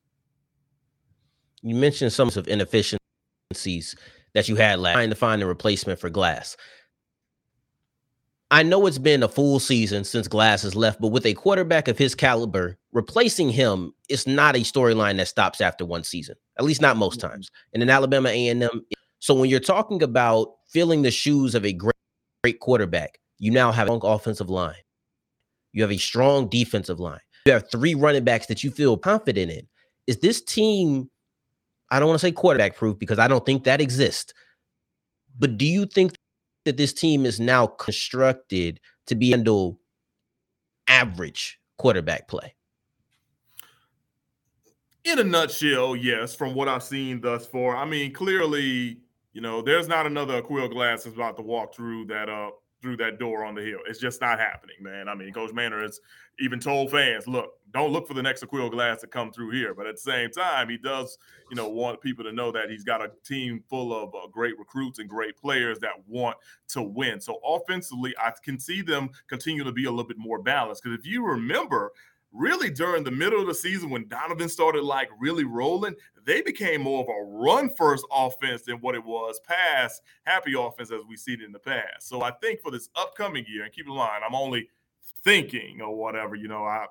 You 1.62 1.76
mentioned 1.76 2.13
some 2.13 2.30
of 2.30 2.48
inefficiencies 2.48 3.96
that 4.34 4.48
you 4.48 4.56
had 4.56 4.80
last 4.80 4.94
trying 4.94 5.10
to 5.10 5.16
find 5.16 5.44
a 5.44 5.46
replacement 5.46 6.00
for 6.00 6.10
Glass. 6.10 6.56
I 8.50 8.64
know 8.64 8.86
it's 8.86 8.98
been 8.98 9.24
a 9.24 9.28
full 9.28 9.60
season 9.60 10.06
since 10.06 10.28
Glass 10.28 10.62
has 10.62 10.74
left, 10.74 11.02
but 11.02 11.10
with 11.10 11.26
a 11.26 11.34
quarterback 11.34 11.90
of 11.90 11.98
his 11.98 12.16
caliber, 12.16 12.78
replacing 12.94 13.50
him 13.50 13.94
is 14.08 14.26
not 14.26 14.56
a 14.56 14.60
storyline 14.60 15.18
that 15.18 15.28
stops 15.28 15.60
after 15.60 15.86
one 15.86 16.04
season. 16.04 16.36
At 16.58 16.64
least 16.64 16.82
not 16.82 16.96
most 16.96 17.20
times. 17.20 17.50
And 17.74 17.84
in 17.84 17.90
Alabama 17.90 18.30
A&M, 18.30 18.86
so 19.20 19.34
when 19.34 19.50
you're 19.50 19.60
talking 19.60 20.02
about 20.02 20.54
filling 20.70 21.02
the 21.02 21.12
shoes 21.12 21.56
of 21.56 21.66
a 21.66 21.74
great, 21.74 21.94
great 22.42 22.62
quarterback, 22.62 23.20
you 23.38 23.52
now 23.52 23.72
have 23.72 23.88
a 23.88 23.98
strong 23.98 24.14
offensive 24.14 24.50
line. 24.50 24.76
You 25.74 25.82
have 25.82 25.92
a 25.92 25.98
strong 25.98 26.48
defensive 26.48 27.02
line. 27.02 27.20
You 27.46 27.54
have 27.54 27.70
three 27.70 27.96
running 27.96 28.24
backs 28.24 28.48
that 28.48 28.64
you 28.64 28.72
feel 28.72 28.98
confident 28.98 29.52
in. 29.52 29.68
Is 30.08 30.20
this 30.20 30.42
team? 30.42 31.10
I 31.92 32.00
don't 32.00 32.08
want 32.08 32.20
to 32.20 32.26
say 32.26 32.32
quarterback 32.32 32.78
proof 32.78 32.98
because 32.98 33.20
I 33.20 33.28
don't 33.28 33.46
think 33.46 33.66
that 33.66 33.82
exists. 33.82 34.34
But 35.38 35.58
do 35.58 35.66
you 35.66 35.86
think 35.86 36.14
that 36.67 36.75
this 36.75 36.91
team 36.91 37.25
is 37.25 37.39
now 37.39 37.65
constructed 37.65 38.82
to 39.06 39.15
be 39.15 39.32
handle 39.32 39.80
average 40.89 41.62
quarterback 41.77 42.27
play? 42.27 42.53
In 45.06 45.17
a 45.17 45.23
nutshell, 45.23 45.95
yes, 45.95 46.36
from 46.36 46.53
what 46.53 46.67
I've 46.67 46.84
seen 46.84 47.21
thus 47.21 47.47
far. 47.47 47.77
I 47.77 47.86
mean, 47.86 48.13
clearly, 48.13 48.99
you 49.32 49.39
know, 49.39 49.62
there's 49.62 49.88
not 49.88 50.06
another 50.06 50.41
Aqeel 50.41 50.69
Glass 50.69 51.06
that's 51.06 51.15
about 51.15 51.38
to 51.38 51.41
walk 51.43 51.73
through 51.73 52.08
that 52.08 52.27
uh 52.27 52.51
through 52.82 52.98
that 52.98 53.20
door 53.20 53.44
on 53.44 53.56
the 53.56 53.62
hill. 53.62 53.80
It's 53.88 54.00
just 54.00 54.22
not 54.22 54.40
happening, 54.40 54.76
man. 54.80 55.10
I 55.10 55.16
mean, 55.16 55.34
Coach 55.34 55.52
Maynor 55.52 55.82
has 55.82 56.00
even 56.40 56.60
told 56.60 56.92
fans, 56.92 57.28
look, 57.28 57.54
don't 57.72 57.92
look 57.92 58.08
for 58.08 58.13
the 58.13 58.22
next 58.22 58.44
Aqeel 58.44 58.72
Glass 58.72 59.02
to 59.02 59.08
come 59.08 59.32
through 59.32 59.52
here. 59.52 59.74
But 59.74 59.88
at 59.88 59.96
the 59.96 60.02
same 60.02 60.30
time, 60.32 60.70
he 60.70 60.78
does, 60.78 61.18
you 61.50 61.56
know, 61.56 61.68
want 61.68 62.02
people 62.02 62.24
to 62.24 62.32
know 62.32 62.52
that 62.52 62.70
he's 62.70 62.84
got 62.84 63.04
a 63.04 63.12
team 63.26 63.63
full 63.70 63.94
of 63.94 64.13
uh, 64.13 64.28
great 64.32 64.58
recruits 64.60 65.00
and 65.00 65.10
great 65.10 65.36
players 65.38 65.80
that 65.80 65.94
want 66.08 66.38
to 66.70 66.82
win. 66.82 67.20
So 67.20 67.40
offensively, 67.44 68.13
I 68.20 68.32
can 68.44 68.60
see 68.60 68.82
them 68.82 69.10
continue 69.28 69.63
to 69.63 69.72
be 69.72 69.86
a 69.86 69.90
little 69.90 70.08
bit 70.08 70.18
more 70.18 70.42
balanced. 70.42 70.84
Because 70.84 71.00
if 71.00 71.06
you 71.06 71.26
remember, 71.26 71.92
really 72.32 72.70
during 72.70 73.04
the 73.04 73.12
middle 73.12 73.42
of 73.42 73.48
the 73.48 73.54
season 73.54 73.90
when 73.90 74.08
Donovan 74.08 74.50
started 74.50 74.84
like 74.84 75.10
really 75.20 75.44
rolling, 75.44 75.96
they 76.26 76.42
became 76.42 76.82
more 76.82 77.02
of 77.02 77.10
a 77.10 77.24
run 77.24 77.74
first 77.76 78.06
offense 78.12 78.63
than 78.63 78.78
what 78.78 78.96
it 78.96 79.04
was 79.04 79.40
pass 79.48 80.02
happy 80.26 80.54
offense 80.58 80.92
as 80.92 81.02
we 81.08 81.16
see 81.16 81.34
it 81.34 81.42
in 81.42 81.52
the 81.52 81.60
past. 81.60 82.08
So 82.08 82.22
I 82.22 82.32
think 82.42 82.62
for 82.62 82.72
this 82.72 82.90
upcoming 82.96 83.46
year, 83.48 83.63
and 83.63 83.74
keep 83.74 83.88
in 83.88 83.96
mind, 83.96 84.24
I'm 84.26 84.36
only 84.36 84.70
thinking 85.24 85.82
or 85.82 85.96
whatever, 85.96 86.36
you 86.36 86.48
know, 86.48 86.63
I 86.63 86.86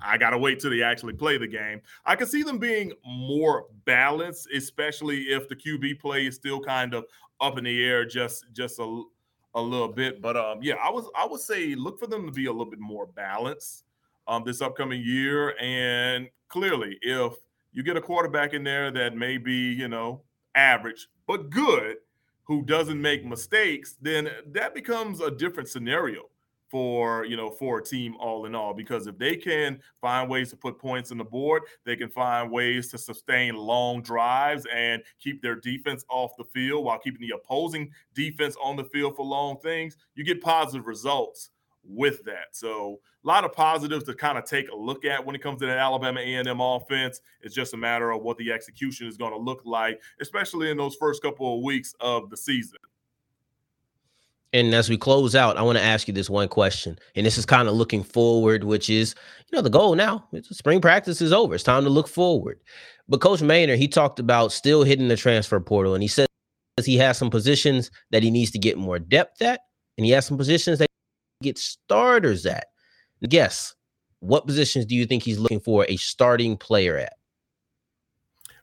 I 0.00 0.18
gotta 0.18 0.38
wait 0.38 0.60
till 0.60 0.70
they 0.70 0.82
actually 0.82 1.14
play 1.14 1.36
the 1.36 1.46
game. 1.46 1.80
I 2.06 2.16
can 2.16 2.28
see 2.28 2.42
them 2.42 2.58
being 2.58 2.92
more 3.04 3.66
balanced, 3.84 4.48
especially 4.54 5.22
if 5.22 5.48
the 5.48 5.56
QB 5.56 6.00
play 6.00 6.26
is 6.26 6.36
still 6.36 6.60
kind 6.60 6.94
of 6.94 7.04
up 7.40 7.58
in 7.58 7.64
the 7.64 7.84
air, 7.84 8.04
just 8.04 8.46
just 8.52 8.78
a 8.78 9.02
a 9.54 9.60
little 9.60 9.88
bit. 9.88 10.22
But 10.22 10.36
um, 10.36 10.60
yeah, 10.62 10.74
I 10.74 10.90
was 10.90 11.10
I 11.16 11.26
would 11.26 11.40
say 11.40 11.74
look 11.74 11.98
for 11.98 12.06
them 12.06 12.24
to 12.26 12.32
be 12.32 12.46
a 12.46 12.52
little 12.52 12.70
bit 12.70 12.78
more 12.78 13.06
balanced 13.06 13.84
um, 14.26 14.42
this 14.44 14.60
upcoming 14.60 15.02
year. 15.02 15.54
And 15.60 16.28
clearly, 16.48 16.98
if 17.02 17.34
you 17.72 17.82
get 17.82 17.96
a 17.96 18.00
quarterback 18.00 18.52
in 18.52 18.64
there 18.64 18.90
that 18.90 19.16
may 19.16 19.38
be 19.38 19.72
you 19.72 19.88
know 19.88 20.22
average 20.54 21.08
but 21.26 21.50
good, 21.50 21.98
who 22.42 22.62
doesn't 22.62 23.00
make 23.00 23.24
mistakes, 23.24 23.96
then 24.00 24.28
that 24.48 24.74
becomes 24.74 25.20
a 25.20 25.30
different 25.30 25.68
scenario 25.68 26.22
for 26.70 27.24
you 27.24 27.36
know 27.36 27.50
for 27.50 27.78
a 27.78 27.84
team 27.84 28.16
all 28.18 28.46
in 28.46 28.54
all 28.54 28.72
because 28.72 29.06
if 29.06 29.18
they 29.18 29.36
can 29.36 29.78
find 30.00 30.30
ways 30.30 30.50
to 30.50 30.56
put 30.56 30.78
points 30.78 31.10
on 31.10 31.18
the 31.18 31.24
board 31.24 31.62
they 31.84 31.96
can 31.96 32.08
find 32.08 32.50
ways 32.50 32.88
to 32.88 32.96
sustain 32.96 33.56
long 33.56 34.00
drives 34.02 34.66
and 34.72 35.02
keep 35.18 35.42
their 35.42 35.56
defense 35.56 36.04
off 36.08 36.30
the 36.38 36.44
field 36.44 36.84
while 36.84 36.98
keeping 36.98 37.20
the 37.20 37.34
opposing 37.34 37.90
defense 38.14 38.56
on 38.62 38.76
the 38.76 38.84
field 38.84 39.16
for 39.16 39.26
long 39.26 39.56
things 39.58 39.96
you 40.14 40.24
get 40.24 40.40
positive 40.40 40.86
results 40.86 41.50
with 41.84 42.22
that 42.24 42.48
so 42.52 43.00
a 43.24 43.26
lot 43.26 43.44
of 43.44 43.52
positives 43.52 44.04
to 44.04 44.14
kind 44.14 44.38
of 44.38 44.44
take 44.44 44.70
a 44.70 44.76
look 44.76 45.04
at 45.04 45.24
when 45.24 45.34
it 45.34 45.42
comes 45.42 45.60
to 45.60 45.66
the 45.66 45.72
alabama 45.72 46.20
a&m 46.20 46.60
offense 46.60 47.20
it's 47.40 47.54
just 47.54 47.74
a 47.74 47.76
matter 47.76 48.10
of 48.12 48.22
what 48.22 48.36
the 48.38 48.52
execution 48.52 49.06
is 49.06 49.16
going 49.16 49.32
to 49.32 49.38
look 49.38 49.62
like 49.64 50.00
especially 50.20 50.70
in 50.70 50.76
those 50.76 50.94
first 50.96 51.22
couple 51.22 51.56
of 51.56 51.64
weeks 51.64 51.94
of 52.00 52.30
the 52.30 52.36
season 52.36 52.78
and 54.52 54.74
as 54.74 54.90
we 54.90 54.98
close 54.98 55.36
out, 55.36 55.56
I 55.56 55.62
want 55.62 55.78
to 55.78 55.84
ask 55.84 56.08
you 56.08 56.14
this 56.14 56.28
one 56.28 56.48
question. 56.48 56.98
And 57.14 57.24
this 57.24 57.38
is 57.38 57.46
kind 57.46 57.68
of 57.68 57.74
looking 57.74 58.02
forward, 58.02 58.64
which 58.64 58.90
is, 58.90 59.14
you 59.50 59.56
know, 59.56 59.62
the 59.62 59.70
goal 59.70 59.94
now. 59.94 60.26
Spring 60.42 60.80
practice 60.80 61.20
is 61.20 61.32
over. 61.32 61.54
It's 61.54 61.62
time 61.62 61.84
to 61.84 61.90
look 61.90 62.08
forward. 62.08 62.58
But 63.08 63.20
Coach 63.20 63.40
Maynor, 63.40 63.76
he 63.76 63.86
talked 63.86 64.18
about 64.18 64.50
still 64.50 64.82
hitting 64.82 65.08
the 65.08 65.16
transfer 65.16 65.60
portal. 65.60 65.94
And 65.94 66.02
he 66.02 66.08
says 66.08 66.26
he 66.84 66.96
has 66.96 67.16
some 67.16 67.30
positions 67.30 67.90
that 68.10 68.22
he 68.24 68.30
needs 68.30 68.50
to 68.50 68.58
get 68.58 68.76
more 68.76 68.98
depth 68.98 69.40
at. 69.40 69.60
And 69.96 70.04
he 70.04 70.10
has 70.12 70.26
some 70.26 70.36
positions 70.36 70.80
that 70.80 70.89
get 71.42 71.58
starters 71.58 72.46
at. 72.46 72.66
Guess 73.28 73.74
what 74.20 74.46
positions 74.46 74.86
do 74.86 74.94
you 74.94 75.06
think 75.06 75.22
he's 75.22 75.38
looking 75.38 75.60
for 75.60 75.86
a 75.88 75.96
starting 75.96 76.56
player 76.56 76.98
at? 76.98 77.14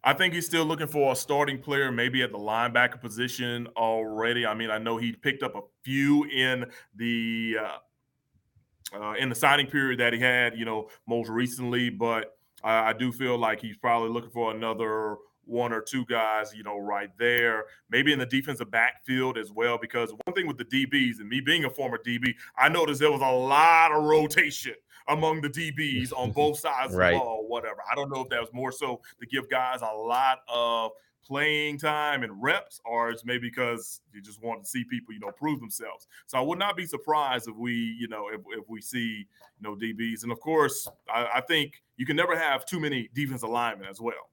I 0.04 0.14
think 0.14 0.34
he's 0.34 0.46
still 0.46 0.64
looking 0.64 0.88
for 0.88 1.12
a 1.12 1.16
starting 1.16 1.60
player, 1.60 1.92
maybe 1.92 2.22
at 2.22 2.32
the 2.32 2.38
linebacker 2.38 3.02
position 3.02 3.68
already. 3.76 4.46
I 4.46 4.54
mean, 4.54 4.70
I 4.70 4.78
know 4.78 4.98
he 4.98 5.12
picked 5.12 5.44
up 5.44 5.56
a 5.56 5.62
few 5.84 6.24
in 6.26 6.66
the 6.96 7.58
uh, 7.62 8.98
uh, 8.98 9.14
in 9.20 9.28
the 9.28 9.36
signing 9.36 9.68
period 9.68 10.00
that 10.00 10.14
he 10.14 10.20
had, 10.20 10.58
you 10.58 10.64
know, 10.64 10.90
most 11.08 11.30
recently, 11.30 11.90
but 11.90 12.38
I, 12.64 12.90
I 12.90 12.94
do 12.94 13.12
feel 13.12 13.38
like 13.38 13.60
he's 13.60 13.76
probably 13.76 14.10
looking 14.10 14.30
for 14.30 14.56
another 14.56 15.18
one 15.48 15.74
or 15.74 15.82
two 15.82 16.06
guys, 16.06 16.54
you 16.56 16.64
know, 16.64 16.78
right 16.78 17.10
there. 17.18 17.66
Maybe 17.90 18.14
in 18.14 18.20
the 18.20 18.26
defensive 18.26 18.70
backfield 18.70 19.38
as 19.38 19.52
well. 19.52 19.78
Because 19.78 20.12
one 20.26 20.36
thing 20.36 20.48
with 20.48 20.58
the 20.58 20.66
DBs 20.66 21.20
and 21.20 21.30
me 21.30 21.42
being 21.42 21.66
a 21.66 21.70
former 21.70 21.98
DB, 21.98 22.34
I 22.58 22.70
noticed 22.70 23.00
there 23.00 23.12
was 23.12 23.22
a 23.22 23.32
lot 23.32 23.92
of 23.92 24.04
rotation 24.04 24.76
among 25.08 25.42
the 25.42 25.50
DBs 25.50 26.12
on 26.16 26.32
both 26.36 26.60
sides 26.60 26.94
right. 26.94 27.14
of 27.14 27.20
the 27.20 27.26
ball, 27.26 27.46
whatever. 27.48 27.78
I 27.90 27.96
don't 27.96 28.10
know 28.10 28.22
if 28.22 28.30
that 28.30 28.42
was 28.42 28.54
more 28.54 28.72
so 28.72 29.02
to 29.20 29.26
give 29.26 29.50
guys 29.50 29.82
a 29.82 29.96
lot 29.96 30.40
of 30.48 30.92
playing 31.26 31.78
time 31.78 32.24
and 32.24 32.42
reps, 32.42 32.80
or 32.86 33.10
it's 33.10 33.26
maybe 33.26 33.50
because 33.50 34.00
you 34.14 34.22
just 34.22 34.42
want 34.42 34.64
to 34.64 34.70
see 34.70 34.86
people, 34.86 35.14
you 35.14 35.20
know, 35.20 35.32
prove 35.32 35.60
themselves. 35.60 36.08
So 36.26 36.38
I 36.38 36.42
would 36.42 36.58
not 36.58 36.78
be 36.78 36.86
surprised 36.86 37.50
if 37.50 37.56
we, 37.56 37.74
you 38.00 38.08
know, 38.08 38.30
if, 38.30 38.42
if 38.58 38.70
we 38.70 38.82
see, 38.82 39.28
you 39.60 39.62
know, 39.62 39.76
DBs. 39.76 40.24
And 40.24 40.32
of 40.32 40.40
course, 40.40 40.88
I, 41.14 41.28
I 41.36 41.42
think 41.42 41.82
you 41.98 42.06
can 42.06 42.16
never 42.16 42.38
have 42.38 42.66
too 42.66 42.80
many 42.80 43.10
defensive 43.14 43.50
linemen 43.50 43.88
as 43.90 44.00
well 44.00 44.30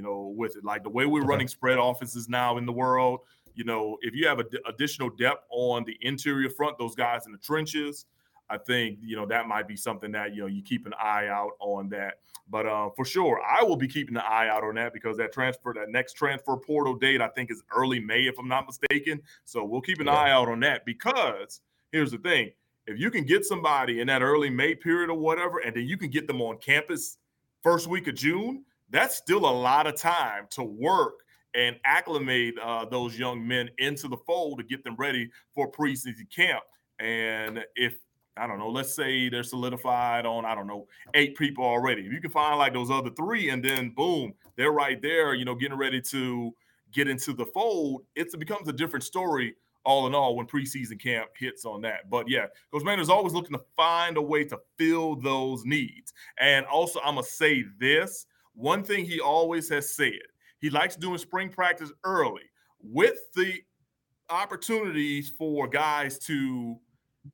you 0.00 0.06
know, 0.06 0.32
with 0.34 0.56
it. 0.56 0.64
Like 0.64 0.82
the 0.82 0.88
way 0.88 1.04
we're 1.04 1.24
running 1.24 1.46
spread 1.46 1.76
offenses 1.78 2.26
now 2.26 2.56
in 2.56 2.64
the 2.64 2.72
world, 2.72 3.20
you 3.54 3.64
know, 3.64 3.98
if 4.00 4.14
you 4.14 4.26
have 4.26 4.38
d- 4.50 4.58
additional 4.66 5.10
depth 5.10 5.44
on 5.50 5.84
the 5.84 5.94
interior 6.00 6.48
front, 6.48 6.78
those 6.78 6.94
guys 6.94 7.26
in 7.26 7.32
the 7.32 7.38
trenches, 7.38 8.06
I 8.48 8.56
think 8.56 8.98
you 9.02 9.14
know 9.14 9.26
that 9.26 9.46
might 9.46 9.68
be 9.68 9.76
something 9.76 10.10
that 10.12 10.34
you 10.34 10.40
know 10.40 10.46
you 10.46 10.62
keep 10.62 10.86
an 10.86 10.94
eye 10.98 11.28
out 11.28 11.50
on 11.60 11.90
that. 11.90 12.14
But 12.48 12.64
uh, 12.64 12.88
for 12.96 13.04
sure, 13.04 13.42
I 13.46 13.62
will 13.62 13.76
be 13.76 13.86
keeping 13.86 14.16
an 14.16 14.22
eye 14.26 14.48
out 14.48 14.64
on 14.64 14.74
that 14.76 14.94
because 14.94 15.18
that 15.18 15.32
transfer, 15.32 15.74
that 15.74 15.90
next 15.90 16.14
transfer 16.14 16.56
portal 16.56 16.96
date, 16.96 17.20
I 17.20 17.28
think 17.28 17.50
is 17.50 17.62
early 17.76 18.00
May, 18.00 18.22
if 18.22 18.38
I'm 18.38 18.48
not 18.48 18.66
mistaken. 18.66 19.20
So 19.44 19.62
we'll 19.62 19.82
keep 19.82 20.00
an 20.00 20.06
yeah. 20.06 20.14
eye 20.14 20.30
out 20.30 20.48
on 20.48 20.60
that 20.60 20.86
because 20.86 21.60
here's 21.92 22.10
the 22.10 22.18
thing: 22.18 22.52
if 22.86 22.98
you 22.98 23.10
can 23.10 23.24
get 23.24 23.44
somebody 23.44 24.00
in 24.00 24.06
that 24.06 24.22
early 24.22 24.48
May 24.48 24.74
period 24.74 25.10
or 25.10 25.18
whatever, 25.18 25.58
and 25.58 25.76
then 25.76 25.84
you 25.84 25.98
can 25.98 26.08
get 26.08 26.26
them 26.26 26.40
on 26.40 26.56
campus 26.56 27.18
first 27.62 27.86
week 27.86 28.08
of 28.08 28.14
June, 28.14 28.64
that's 28.90 29.16
still 29.16 29.48
a 29.48 29.50
lot 29.50 29.86
of 29.86 29.96
time 29.96 30.46
to 30.50 30.62
work 30.62 31.20
and 31.54 31.76
acclimate 31.84 32.54
uh, 32.62 32.84
those 32.84 33.18
young 33.18 33.46
men 33.46 33.70
into 33.78 34.08
the 34.08 34.16
fold 34.18 34.58
to 34.58 34.64
get 34.64 34.84
them 34.84 34.94
ready 34.96 35.30
for 35.54 35.70
preseason 35.70 36.30
camp. 36.34 36.62
And 36.98 37.64
if 37.74 37.98
I 38.36 38.46
don't 38.46 38.58
know, 38.58 38.70
let's 38.70 38.94
say 38.94 39.28
they're 39.28 39.42
solidified 39.42 40.24
on, 40.24 40.44
I 40.44 40.54
don't 40.54 40.66
know, 40.66 40.86
eight 41.14 41.36
people 41.36 41.64
already. 41.64 42.06
If 42.06 42.12
you 42.12 42.20
can 42.20 42.30
find 42.30 42.58
like 42.58 42.72
those 42.72 42.90
other 42.90 43.10
three, 43.10 43.50
and 43.50 43.62
then 43.62 43.90
boom, 43.90 44.32
they're 44.56 44.72
right 44.72 45.00
there, 45.02 45.34
you 45.34 45.44
know, 45.44 45.54
getting 45.54 45.76
ready 45.76 46.00
to 46.02 46.54
get 46.92 47.08
into 47.08 47.32
the 47.32 47.46
fold, 47.46 48.02
it 48.14 48.38
becomes 48.38 48.68
a 48.68 48.72
different 48.72 49.04
story 49.04 49.54
all 49.84 50.06
in 50.06 50.14
all 50.14 50.36
when 50.36 50.46
preseason 50.46 51.00
camp 51.00 51.30
hits 51.38 51.64
on 51.64 51.80
that. 51.82 52.08
But 52.10 52.28
yeah, 52.28 52.46
Coach 52.72 52.84
Man 52.84 53.00
is 53.00 53.08
always 53.10 53.32
looking 53.32 53.56
to 53.56 53.62
find 53.76 54.16
a 54.16 54.22
way 54.22 54.44
to 54.44 54.58
fill 54.78 55.16
those 55.16 55.64
needs. 55.64 56.12
And 56.38 56.66
also, 56.66 57.00
I'm 57.00 57.16
to 57.16 57.22
say 57.22 57.64
this 57.78 58.26
one 58.60 58.82
thing 58.84 59.04
he 59.04 59.20
always 59.20 59.68
has 59.68 59.94
said 59.94 60.12
he 60.60 60.68
likes 60.68 60.94
doing 60.96 61.18
spring 61.18 61.48
practice 61.48 61.90
early 62.04 62.42
with 62.82 63.18
the 63.34 63.54
opportunities 64.28 65.32
for 65.36 65.66
guys 65.66 66.18
to 66.18 66.76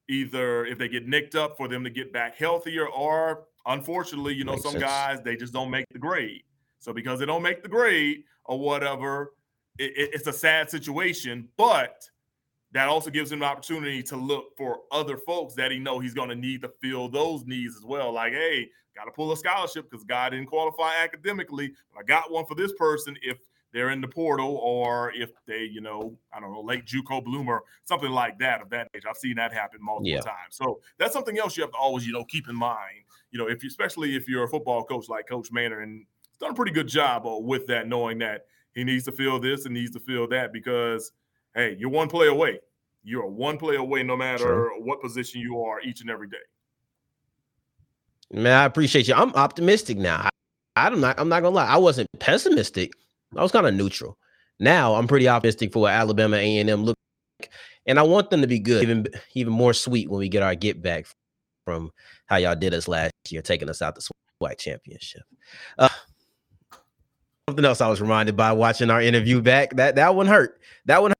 either 0.08 0.64
if 0.66 0.78
they 0.78 0.88
get 0.88 1.06
nicked 1.06 1.34
up 1.34 1.56
for 1.56 1.68
them 1.68 1.84
to 1.84 1.90
get 1.90 2.12
back 2.12 2.36
healthier 2.36 2.88
or 2.88 3.44
unfortunately 3.66 4.34
you 4.34 4.44
know 4.44 4.52
Makes 4.52 4.62
some 4.62 4.72
sense. 4.72 4.84
guys 4.84 5.20
they 5.22 5.36
just 5.36 5.52
don't 5.52 5.70
make 5.70 5.86
the 5.90 5.98
grade 5.98 6.42
so 6.78 6.92
because 6.92 7.18
they 7.18 7.26
don't 7.26 7.42
make 7.42 7.62
the 7.62 7.68
grade 7.68 8.22
or 8.44 8.58
whatever 8.58 9.32
it, 9.78 9.92
it, 9.96 10.10
it's 10.14 10.26
a 10.26 10.32
sad 10.32 10.70
situation 10.70 11.48
but 11.56 12.02
that 12.72 12.88
also 12.88 13.10
gives 13.10 13.30
him 13.32 13.42
an 13.42 13.48
opportunity 13.48 14.02
to 14.02 14.16
look 14.16 14.56
for 14.56 14.80
other 14.92 15.16
folks 15.16 15.54
that 15.54 15.70
he 15.70 15.78
know 15.78 15.98
he's 15.98 16.14
going 16.14 16.28
to 16.28 16.34
need 16.34 16.62
to 16.62 16.70
fill 16.80 17.08
those 17.08 17.44
needs 17.44 17.76
as 17.76 17.84
well 17.84 18.12
like 18.12 18.32
hey 18.32 18.68
got 18.96 19.04
to 19.04 19.10
pull 19.10 19.30
a 19.32 19.36
scholarship 19.36 19.90
because 19.90 20.04
guy 20.04 20.30
didn't 20.30 20.46
qualify 20.46 20.92
academically. 21.02 21.72
But 21.92 22.00
I 22.00 22.02
got 22.04 22.32
one 22.32 22.46
for 22.46 22.54
this 22.54 22.72
person 22.72 23.16
if 23.22 23.38
they're 23.72 23.90
in 23.90 24.00
the 24.00 24.08
portal 24.08 24.56
or 24.56 25.12
if 25.14 25.30
they, 25.46 25.64
you 25.64 25.80
know, 25.80 26.16
I 26.32 26.40
don't 26.40 26.52
know, 26.52 26.62
late 26.62 26.86
JUCO 26.86 27.22
bloomer, 27.24 27.62
something 27.84 28.10
like 28.10 28.38
that 28.38 28.62
of 28.62 28.70
that 28.70 28.88
age. 28.94 29.02
I've 29.08 29.16
seen 29.16 29.36
that 29.36 29.52
happen 29.52 29.80
multiple 29.82 30.08
yeah. 30.08 30.20
times. 30.20 30.52
So 30.52 30.80
that's 30.98 31.12
something 31.12 31.38
else 31.38 31.56
you 31.56 31.62
have 31.62 31.72
to 31.72 31.78
always, 31.78 32.06
you 32.06 32.12
know, 32.12 32.24
keep 32.24 32.48
in 32.48 32.56
mind. 32.56 33.04
You 33.32 33.38
know, 33.38 33.48
if 33.48 33.62
you, 33.62 33.68
especially 33.68 34.16
if 34.16 34.28
you're 34.28 34.44
a 34.44 34.48
football 34.48 34.82
coach 34.84 35.08
like 35.08 35.28
Coach 35.28 35.52
Maynor, 35.52 35.82
and 35.82 36.06
he's 36.30 36.38
done 36.38 36.52
a 36.52 36.54
pretty 36.54 36.72
good 36.72 36.88
job 36.88 37.26
uh, 37.26 37.38
with 37.38 37.66
that, 37.66 37.86
knowing 37.86 38.18
that 38.18 38.46
he 38.74 38.82
needs 38.82 39.04
to 39.04 39.12
feel 39.12 39.38
this 39.38 39.66
and 39.66 39.74
needs 39.74 39.90
to 39.90 40.00
feel 40.00 40.26
that 40.28 40.52
because, 40.52 41.12
hey, 41.54 41.76
you're 41.78 41.90
one 41.90 42.08
play 42.08 42.28
away. 42.28 42.60
You're 43.02 43.26
one 43.26 43.58
play 43.58 43.76
away, 43.76 44.02
no 44.02 44.16
matter 44.16 44.70
what 44.78 45.00
position 45.00 45.40
you 45.40 45.60
are 45.62 45.80
each 45.80 46.00
and 46.00 46.10
every 46.10 46.28
day. 46.28 46.36
Man, 48.32 48.52
I 48.52 48.64
appreciate 48.64 49.08
you. 49.08 49.14
I'm 49.14 49.32
optimistic 49.34 49.98
now. 49.98 50.28
I, 50.74 50.86
am 50.86 51.00
not. 51.00 51.18
I'm 51.18 51.28
not 51.28 51.42
gonna 51.42 51.54
lie. 51.54 51.66
I 51.66 51.76
wasn't 51.76 52.08
pessimistic. 52.18 52.92
I 53.36 53.42
was 53.42 53.52
kind 53.52 53.66
of 53.66 53.74
neutral. 53.74 54.18
Now 54.58 54.94
I'm 54.94 55.06
pretty 55.06 55.28
optimistic 55.28 55.72
for 55.72 55.88
Alabama 55.88 56.36
A&M 56.36 56.84
look 56.84 56.96
like, 57.40 57.50
and 57.86 57.98
I 57.98 58.02
want 58.02 58.30
them 58.30 58.40
to 58.40 58.46
be 58.46 58.58
good, 58.58 58.82
even 58.82 59.06
even 59.34 59.52
more 59.52 59.72
sweet 59.72 60.10
when 60.10 60.18
we 60.18 60.28
get 60.28 60.42
our 60.42 60.54
get 60.54 60.82
back 60.82 61.06
from 61.64 61.90
how 62.26 62.36
y'all 62.36 62.56
did 62.56 62.74
us 62.74 62.88
last 62.88 63.12
year, 63.30 63.42
taking 63.42 63.70
us 63.70 63.82
out 63.82 63.94
the 63.94 64.08
white 64.38 64.58
championship. 64.58 65.22
Uh, 65.78 65.88
something 67.48 67.64
else 67.64 67.80
I 67.80 67.88
was 67.88 68.00
reminded 68.00 68.36
by 68.36 68.52
watching 68.52 68.90
our 68.90 69.00
interview 69.00 69.40
back. 69.40 69.76
That 69.76 69.96
that 69.96 70.14
one 70.14 70.26
hurt. 70.26 70.60
That 70.86 71.00
one 71.00 71.12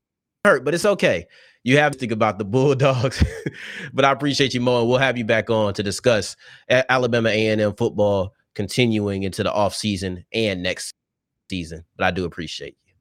hurt, 0.45 0.65
but 0.65 0.75
it's 0.75 0.85
okay 0.85 1.27
you 1.67 1.79
have 1.79 1.93
to 1.93 1.99
think 1.99 2.13
about 2.13 2.39
the 2.39 2.45
Bulldogs. 2.45 3.23
but 3.93 4.05
I 4.05 4.13
appreciate 4.13 4.55
you, 4.55 4.61
Mo, 4.61 4.81
and 4.81 4.89
we'll 4.89 4.99
have 4.99 5.19
you 5.19 5.25
back 5.25 5.51
on 5.51 5.75
to 5.75 5.83
discuss 5.83 6.37
Alabama 6.69 7.29
A&M 7.29 7.75
football 7.75 8.35
continuing 8.55 9.25
into 9.25 9.43
the 9.43 9.51
offseason 9.51 10.25
and 10.33 10.63
next 10.63 10.95
season. 11.51 11.85
But 11.97 12.05
I 12.05 12.11
do 12.13 12.25
appreciate 12.25 12.77
you. 12.87 12.95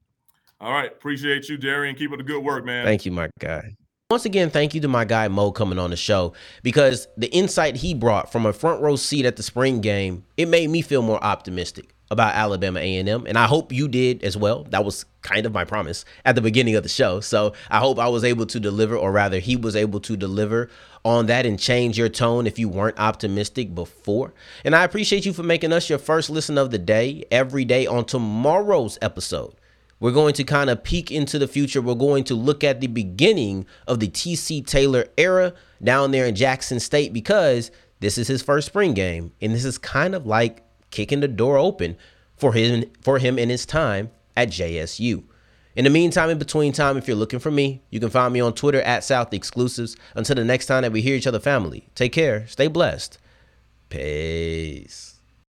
All 0.60 0.72
right. 0.72 0.92
Appreciate 0.92 1.48
you, 1.48 1.58
Darian. 1.58 1.96
Keep 1.96 2.12
up 2.12 2.18
the 2.18 2.24
good 2.24 2.44
work, 2.44 2.66
man. 2.66 2.86
Thank 2.86 3.06
you, 3.06 3.12
my 3.12 3.30
guy. 3.40 3.76
Once 4.10 4.26
again, 4.26 4.50
thank 4.50 4.74
you 4.74 4.82
to 4.82 4.88
my 4.88 5.06
guy 5.06 5.28
Mo 5.28 5.52
coming 5.52 5.78
on 5.78 5.92
the 5.92 5.96
show 5.96 6.34
because 6.64 7.08
the 7.18 7.28
insight 7.28 7.76
he 7.76 7.94
brought 7.94 8.32
from 8.32 8.48
a 8.48 8.54
front 8.54 8.82
row 8.82 8.96
seat 8.96 9.26
at 9.26 9.36
the 9.36 9.44
spring 9.44 9.80
game, 9.80 10.26
it 10.38 10.48
made 10.48 10.72
me 10.72 10.82
feel 10.82 11.04
more 11.04 11.24
optimistic 11.24 11.95
about 12.12 12.36
Alabama 12.36 12.80
A&M 12.80 13.26
and 13.26 13.38
I 13.38 13.48
hope 13.48 13.72
you 13.72 13.88
did 13.88 14.24
as 14.24 14.38
well. 14.38 14.64
That 14.70 14.86
was 14.86 15.06
kind 15.22 15.46
of 15.46 15.54
my 15.54 15.66
promise 15.66 16.06
at 16.24 16.36
the 16.36 16.42
beginning 16.42 16.76
of 16.76 16.84
the 16.84 16.90
show. 16.90 17.20
So, 17.20 17.54
I 17.70 17.80
hope 17.80 18.00
I 18.00 18.08
was 18.08 18.24
able 18.24 18.46
to 18.48 18.60
deliver 18.60 18.96
or 18.96 19.12
rather 19.12 19.40
he 19.40 19.56
was 19.56 19.76
able 19.76 20.00
to 20.02 20.16
deliver 20.16 20.70
on 21.04 21.28
that 21.28 21.46
and 21.46 21.60
change 21.60 21.98
your 21.98 22.10
tone 22.10 22.48
if 22.48 22.58
you 22.58 22.68
weren't 22.68 23.00
optimistic 23.00 23.76
before. 23.76 24.34
And 24.64 24.76
I 24.76 24.84
appreciate 24.84 25.26
you 25.26 25.34
for 25.34 25.44
making 25.44 25.72
us 25.72 25.90
your 25.90 26.00
first 26.00 26.30
listen 26.30 26.58
of 26.58 26.72
the 26.72 26.80
day 26.80 27.26
every 27.32 27.64
day 27.64 27.86
on 27.86 28.06
tomorrow's 28.06 28.98
episode. 29.02 29.56
We're 30.00 30.12
going 30.12 30.34
to 30.34 30.44
kind 30.44 30.70
of 30.70 30.84
peek 30.84 31.12
into 31.12 31.40
the 31.40 31.48
future. 31.48 31.82
We're 31.82 31.96
going 31.96 32.26
to 32.26 32.36
look 32.36 32.64
at 32.64 32.82
the 32.82 32.88
beginning 32.88 33.66
of 33.88 34.00
the 34.00 34.10
TC 34.10 34.66
Taylor 34.66 35.06
era 35.16 35.54
down 35.82 36.12
there 36.12 36.26
in 36.26 36.36
Jackson 36.36 36.80
State 36.80 37.14
because 37.14 37.72
this 38.00 38.18
is 38.18 38.28
his 38.28 38.42
first 38.42 38.68
spring 38.68 38.94
game. 38.94 39.32
And 39.42 39.54
this 39.54 39.64
is 39.64 39.78
kind 39.78 40.14
of 40.14 40.26
like 40.26 40.65
kicking 40.96 41.20
the 41.20 41.28
door 41.28 41.58
open 41.58 41.98
for 42.36 42.54
him 42.54 42.86
for 43.02 43.20
him 43.20 43.38
in 43.38 43.50
his 43.50 43.66
time 43.66 44.10
at 44.36 44.50
JSU. 44.50 45.24
In 45.76 45.84
the 45.84 45.90
meantime, 45.90 46.30
in 46.30 46.40
between 46.40 46.72
time, 46.72 46.96
if 46.98 47.08
you're 47.08 47.18
looking 47.18 47.40
for 47.40 47.52
me, 47.52 47.82
you 47.90 48.00
can 48.00 48.10
find 48.10 48.34
me 48.34 48.40
on 48.40 48.54
Twitter 48.54 48.82
at 48.82 49.04
South 49.04 49.34
Exclusives. 49.34 49.98
Until 50.16 50.38
the 50.38 50.46
next 50.46 50.68
time 50.68 50.84
that 50.84 50.94
we 50.94 51.02
hear 51.02 51.16
each 51.16 51.28
other, 51.28 51.40
family, 51.40 51.90
take 51.96 52.14
care, 52.14 52.48
stay 52.48 52.68
blessed. 52.68 53.18
Peace. 53.90 55.15